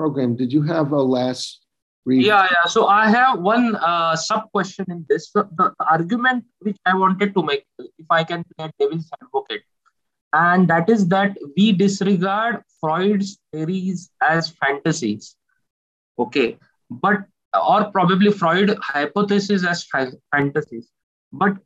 program 0.00 0.36
did 0.42 0.52
you 0.52 0.62
have 0.62 0.92
a 0.92 1.02
last 1.16 1.66
read? 2.04 2.24
yeah 2.24 2.46
yeah 2.56 2.66
so 2.74 2.86
i 2.86 3.08
have 3.16 3.40
one 3.40 3.76
uh, 3.76 4.14
sub 4.16 4.44
question 4.52 4.86
in 4.96 5.04
this 5.08 5.30
the, 5.32 5.48
the 5.62 5.72
argument 5.96 6.44
which 6.68 6.78
i 6.86 6.94
wanted 7.04 7.34
to 7.38 7.42
make 7.50 7.64
if 7.80 8.16
i 8.18 8.22
can 8.32 8.44
play 8.56 8.70
devil's 8.78 9.10
advocate 9.22 9.68
and 10.32 10.68
that 10.68 10.88
is 10.90 11.08
that 11.08 11.36
we 11.56 11.72
disregard 11.72 12.62
Freud's 12.80 13.38
theories 13.52 14.10
as 14.22 14.48
fantasies. 14.48 15.36
Okay, 16.18 16.58
but 16.90 17.24
or 17.54 17.90
probably 17.90 18.30
Freud 18.30 18.76
hypothesis 18.82 19.64
as 19.64 19.84
fa- 19.84 20.12
fantasies. 20.30 20.88
But 21.32 21.56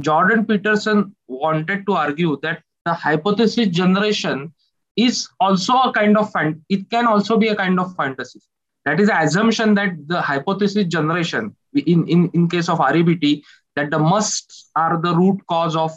Jordan 0.00 0.46
Peterson 0.46 1.14
wanted 1.28 1.86
to 1.86 1.92
argue 1.92 2.38
that 2.42 2.62
the 2.84 2.92
hypothesis 2.92 3.68
generation 3.68 4.52
is 4.98 5.28
also 5.38 5.74
a 5.74 5.92
kind 5.92 6.18
of 6.18 6.30
fan- 6.32 6.64
it 6.68 6.90
can 6.90 7.06
also 7.06 7.38
be 7.38 7.48
a 7.48 7.56
kind 7.56 7.78
of 7.78 7.94
fantasy. 7.96 8.40
That 8.84 9.00
is 9.00 9.08
the 9.08 9.20
assumption 9.20 9.74
that 9.74 10.08
the 10.08 10.20
hypothesis 10.20 10.86
generation 10.86 11.54
in, 11.74 12.08
in, 12.08 12.30
in 12.34 12.48
case 12.48 12.68
of 12.68 12.80
REBT 12.80 13.42
that 13.76 13.90
the 13.90 13.98
musts 13.98 14.70
are 14.74 15.00
the 15.00 15.14
root 15.14 15.40
cause 15.46 15.76
of 15.76 15.92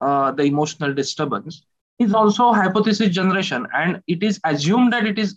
uh, 0.00 0.32
the 0.32 0.42
emotional 0.42 0.92
disturbance 0.92 1.64
is 1.98 2.12
also 2.12 2.52
hypothesis 2.52 3.08
generation 3.14 3.66
and 3.72 4.02
it 4.08 4.22
is 4.22 4.40
assumed 4.44 4.92
that 4.92 5.06
it 5.06 5.18
is 5.18 5.34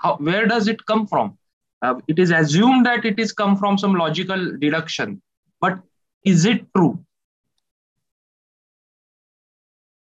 how, 0.00 0.16
where 0.18 0.46
does 0.46 0.68
it 0.68 0.84
come 0.86 1.06
from 1.06 1.36
uh, 1.82 1.94
it 2.06 2.18
is 2.18 2.30
assumed 2.30 2.84
that 2.86 3.04
it 3.04 3.18
is 3.18 3.32
come 3.32 3.56
from 3.56 3.78
some 3.78 3.94
logical 3.94 4.52
deduction 4.58 5.20
but 5.60 5.80
is 6.24 6.44
it 6.44 6.64
true 6.76 7.02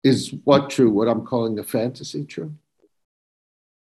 is 0.06 0.34
what 0.44 0.70
true 0.70 0.90
what 0.90 1.08
i'm 1.08 1.26
calling 1.26 1.60
a 1.60 1.64
fantasy 1.64 2.24
true 2.24 2.54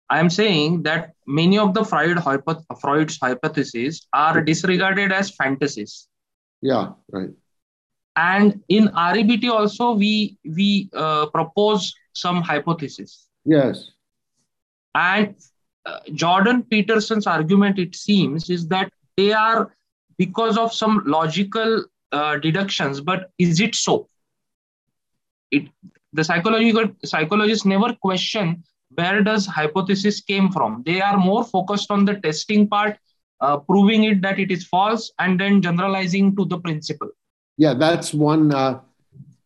i 0.09 0.19
am 0.25 0.31
saying 0.31 0.83
that 0.83 1.13
many 1.27 1.59
of 1.59 1.75
the 1.75 1.85
freud 1.85 2.19
hypo- 2.19 2.65
freud's 2.81 3.19
hypotheses 3.27 4.07
are 4.13 4.41
disregarded 4.41 5.13
as 5.21 5.31
fantasies 5.43 6.09
yeah 6.63 6.91
right 7.11 7.31
and 8.17 8.61
in 8.69 8.89
REBT 8.89 9.51
also 9.51 9.93
we 9.93 10.37
we 10.45 10.91
uh, 10.95 11.27
propose 11.27 11.95
some 12.13 12.43
hypotheses. 12.43 13.27
Yes. 13.45 13.91
And 14.95 15.35
uh, 15.87 16.01
Jordan 16.13 16.63
Peterson's 16.65 17.27
argument, 17.27 17.79
it 17.79 17.95
seems, 17.97 18.51
is 18.51 18.69
that 18.69 18.93
they 19.17 19.33
are 19.33 19.75
because 20.19 20.59
of 20.59 20.73
some 20.73 21.03
logical 21.07 21.85
uh, 22.13 22.37
deductions. 22.37 23.01
But 23.01 23.31
is 23.39 23.61
it 23.61 23.75
so? 23.75 24.09
It 25.51 25.69
the 26.13 26.25
psychological 26.25 26.89
psychologists 27.05 27.65
never 27.65 27.95
question 27.95 28.63
where 28.95 29.23
does 29.23 29.47
hypothesis 29.47 30.21
came 30.21 30.51
from. 30.51 30.83
They 30.85 31.01
are 31.01 31.17
more 31.17 31.45
focused 31.45 31.91
on 31.91 32.05
the 32.05 32.15
testing 32.21 32.69
part, 32.69 32.99
uh, 33.41 33.59
proving 33.59 34.05
it 34.05 34.23
that 34.23 34.39
it 34.39 34.51
is 34.51 34.67
false, 34.67 35.13
and 35.19 35.41
then 35.41 35.63
generalizing 35.63 36.37
to 36.37 36.45
the 36.45 36.59
principle. 36.59 37.09
Yeah, 37.57 37.75
that's 37.75 38.13
one 38.13 38.55
uh, 38.55 38.81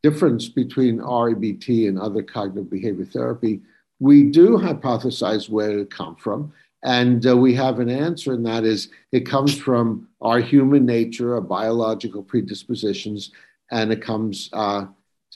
difference 0.03 0.49
between 0.49 0.99
REBT 0.99 1.89
and 1.89 1.99
other 1.99 2.23
cognitive 2.23 2.71
behavior 2.71 3.05
therapy. 3.05 3.61
We 3.99 4.25
do 4.25 4.59
hypothesize 4.59 5.49
where 5.49 5.79
it 5.79 5.91
come 5.91 6.17
from, 6.17 6.53
and 6.85 7.27
uh, 7.27 7.37
we 7.37 7.55
have 7.55 7.81
an 7.81 7.89
answer, 7.89 8.33
and 8.35 8.45
that 8.47 8.65
is 8.65 8.89
it 9.13 9.21
comes 9.21 9.57
from 9.57 10.09
our 10.21 10.41
human 10.41 10.85
nature, 10.85 11.35
our 11.35 11.41
biological 11.41 12.23
predispositions, 12.23 13.31
and 13.71 13.93
it 13.93 14.03
comes 14.03 14.51
uh, 14.53 14.87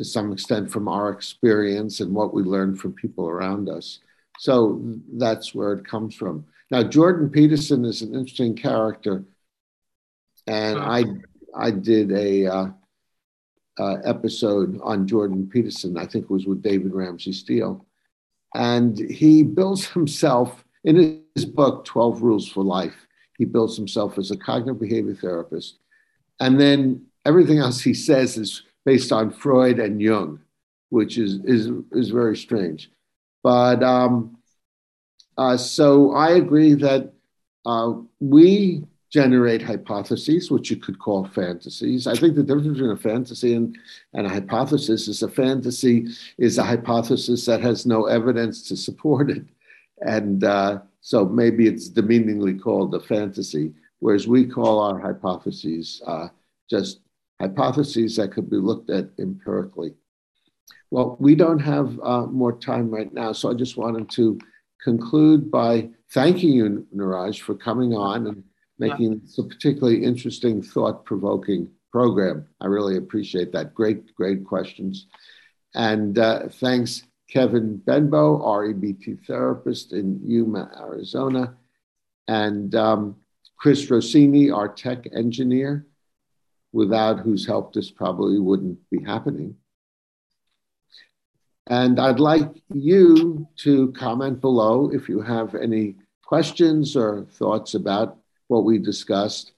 to 0.00 0.04
some 0.06 0.32
extent 0.32 0.70
from 0.70 0.88
our 0.88 1.10
experience 1.10 2.00
and 2.00 2.14
what 2.14 2.32
we 2.32 2.42
learn 2.42 2.74
from 2.74 2.90
people 2.94 3.28
around 3.28 3.68
us. 3.68 3.98
So 4.38 4.80
that's 5.12 5.54
where 5.54 5.74
it 5.74 5.86
comes 5.86 6.14
from. 6.14 6.46
Now, 6.70 6.82
Jordan 6.82 7.28
Peterson 7.28 7.84
is 7.84 8.00
an 8.00 8.14
interesting 8.14 8.56
character, 8.56 9.26
and 10.46 10.78
I 10.78 11.04
I 11.54 11.70
did 11.70 12.12
a 12.12 12.46
uh, 12.46 12.68
uh, 13.78 13.96
episode 14.02 14.80
on 14.82 15.06
Jordan 15.06 15.46
Peterson. 15.52 15.98
I 15.98 16.06
think 16.06 16.24
it 16.24 16.30
was 16.30 16.46
with 16.46 16.62
David 16.62 16.94
Ramsay 16.94 17.34
Steele, 17.34 17.84
and 18.54 18.98
he 18.98 19.42
builds 19.42 19.86
himself 19.86 20.64
in 20.82 21.22
his 21.34 21.44
book 21.44 21.84
Twelve 21.84 22.22
Rules 22.22 22.48
for 22.48 22.64
Life. 22.64 23.06
He 23.36 23.44
builds 23.44 23.76
himself 23.76 24.16
as 24.16 24.30
a 24.30 24.38
cognitive 24.38 24.80
behavior 24.80 25.14
therapist, 25.14 25.76
and 26.40 26.58
then 26.58 27.04
everything 27.26 27.58
else 27.58 27.82
he 27.82 27.92
says 27.92 28.38
is 28.38 28.62
based 28.84 29.12
on 29.12 29.30
Freud 29.30 29.78
and 29.78 30.00
Jung, 30.00 30.40
which 30.90 31.18
is 31.18 31.40
is 31.44 31.70
is 31.92 32.10
very 32.10 32.36
strange. 32.36 32.90
But 33.42 33.82
um, 33.82 34.38
uh, 35.36 35.56
so 35.56 36.12
I 36.12 36.32
agree 36.32 36.74
that 36.74 37.12
uh, 37.64 37.94
we 38.20 38.84
generate 39.10 39.60
hypotheses, 39.60 40.50
which 40.50 40.70
you 40.70 40.76
could 40.76 40.98
call 40.98 41.26
fantasies. 41.26 42.06
I 42.06 42.14
think 42.14 42.36
the 42.36 42.42
difference 42.42 42.68
between 42.68 42.90
a 42.92 42.96
fantasy 42.96 43.54
and, 43.54 43.76
and 44.14 44.26
a 44.26 44.30
hypothesis 44.30 45.08
is 45.08 45.22
a 45.22 45.28
fantasy 45.28 46.06
is 46.38 46.58
a 46.58 46.62
hypothesis 46.62 47.44
that 47.46 47.60
has 47.60 47.86
no 47.86 48.04
evidence 48.04 48.68
to 48.68 48.76
support 48.76 49.30
it. 49.30 49.44
And 50.02 50.44
uh, 50.44 50.80
so 51.00 51.26
maybe 51.26 51.66
it's 51.66 51.88
demeaningly 51.88 52.54
called 52.54 52.94
a 52.94 53.00
fantasy, 53.00 53.72
whereas 53.98 54.28
we 54.28 54.46
call 54.46 54.78
our 54.78 54.98
hypotheses 54.98 56.00
uh, 56.06 56.28
just 56.68 57.00
hypotheses 57.40 58.16
that 58.16 58.32
could 58.32 58.50
be 58.50 58.56
looked 58.56 58.90
at 58.90 59.10
empirically. 59.18 59.94
Well, 60.90 61.16
we 61.20 61.34
don't 61.34 61.60
have 61.60 61.98
uh, 62.02 62.26
more 62.26 62.58
time 62.58 62.90
right 62.90 63.12
now, 63.12 63.32
so 63.32 63.50
I 63.50 63.54
just 63.54 63.76
wanted 63.76 64.10
to 64.10 64.38
conclude 64.82 65.50
by 65.50 65.90
thanking 66.12 66.52
you, 66.52 66.86
Niraj, 66.94 67.40
for 67.40 67.54
coming 67.54 67.94
on 67.94 68.26
and 68.26 68.44
making 68.78 69.20
this 69.20 69.38
a 69.38 69.44
particularly 69.44 70.02
interesting, 70.02 70.62
thought 70.62 71.04
provoking 71.04 71.70
program. 71.92 72.46
I 72.60 72.66
really 72.66 72.96
appreciate 72.96 73.52
that. 73.52 73.74
Great, 73.74 74.14
great 74.14 74.44
questions. 74.44 75.06
And 75.74 76.18
uh, 76.18 76.48
thanks, 76.48 77.04
Kevin 77.28 77.76
Benbow, 77.76 78.38
REBT 78.38 79.24
therapist 79.26 79.92
in 79.92 80.20
Yuma, 80.24 80.70
Arizona. 80.78 81.54
And 82.26 82.74
um, 82.74 83.16
Chris 83.56 83.90
Rossini, 83.90 84.50
our 84.50 84.68
tech 84.68 85.06
engineer, 85.14 85.86
without 86.72 87.20
whose 87.20 87.46
help 87.46 87.72
this 87.72 87.90
probably 87.90 88.38
wouldn't 88.38 88.78
be 88.90 89.02
happening. 89.02 89.56
And 91.66 92.00
I'd 92.00 92.20
like 92.20 92.50
you 92.72 93.46
to 93.58 93.92
comment 93.92 94.40
below 94.40 94.90
if 94.92 95.08
you 95.08 95.20
have 95.20 95.54
any 95.54 95.96
questions 96.24 96.96
or 96.96 97.26
thoughts 97.30 97.74
about 97.74 98.18
what 98.48 98.64
we 98.64 98.78
discussed. 98.78 99.52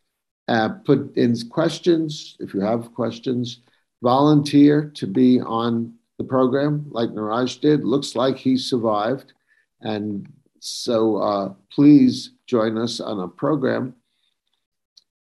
Uh, 0.48 0.70
put 0.84 1.16
in 1.16 1.34
questions 1.48 2.36
if 2.40 2.52
you 2.52 2.60
have 2.60 2.94
questions. 2.94 3.60
Volunteer 4.02 4.90
to 4.94 5.06
be 5.06 5.40
on 5.40 5.94
the 6.18 6.24
program 6.24 6.86
like 6.90 7.10
Niraj 7.10 7.60
did. 7.60 7.84
Looks 7.84 8.14
like 8.14 8.36
he 8.36 8.56
survived. 8.58 9.32
And 9.80 10.30
so 10.60 11.16
uh, 11.16 11.54
please 11.72 12.32
join 12.46 12.76
us 12.76 13.00
on 13.00 13.20
a 13.20 13.28
program. 13.28 13.94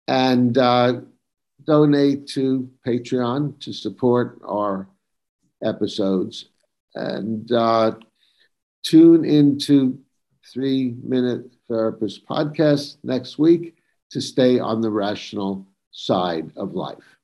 And 0.09 0.57
uh, 0.57 1.01
donate 1.65 2.27
to 2.29 2.71
Patreon 2.87 3.61
to 3.61 3.73
support 3.73 4.41
our 4.47 4.89
episodes 5.63 6.47
and 6.95 7.51
uh, 7.53 7.93
tune 8.85 9.25
into 9.25 9.99
Three 10.53 10.97
Minute 11.03 11.53
Therapist 11.69 12.27
podcast 12.27 12.97
next 13.05 13.39
week 13.39 13.77
to 14.11 14.21
stay 14.21 14.59
on 14.59 14.81
the 14.81 14.91
rational 14.91 15.67
side 15.93 16.51
of 16.57 16.75
life. 16.75 17.20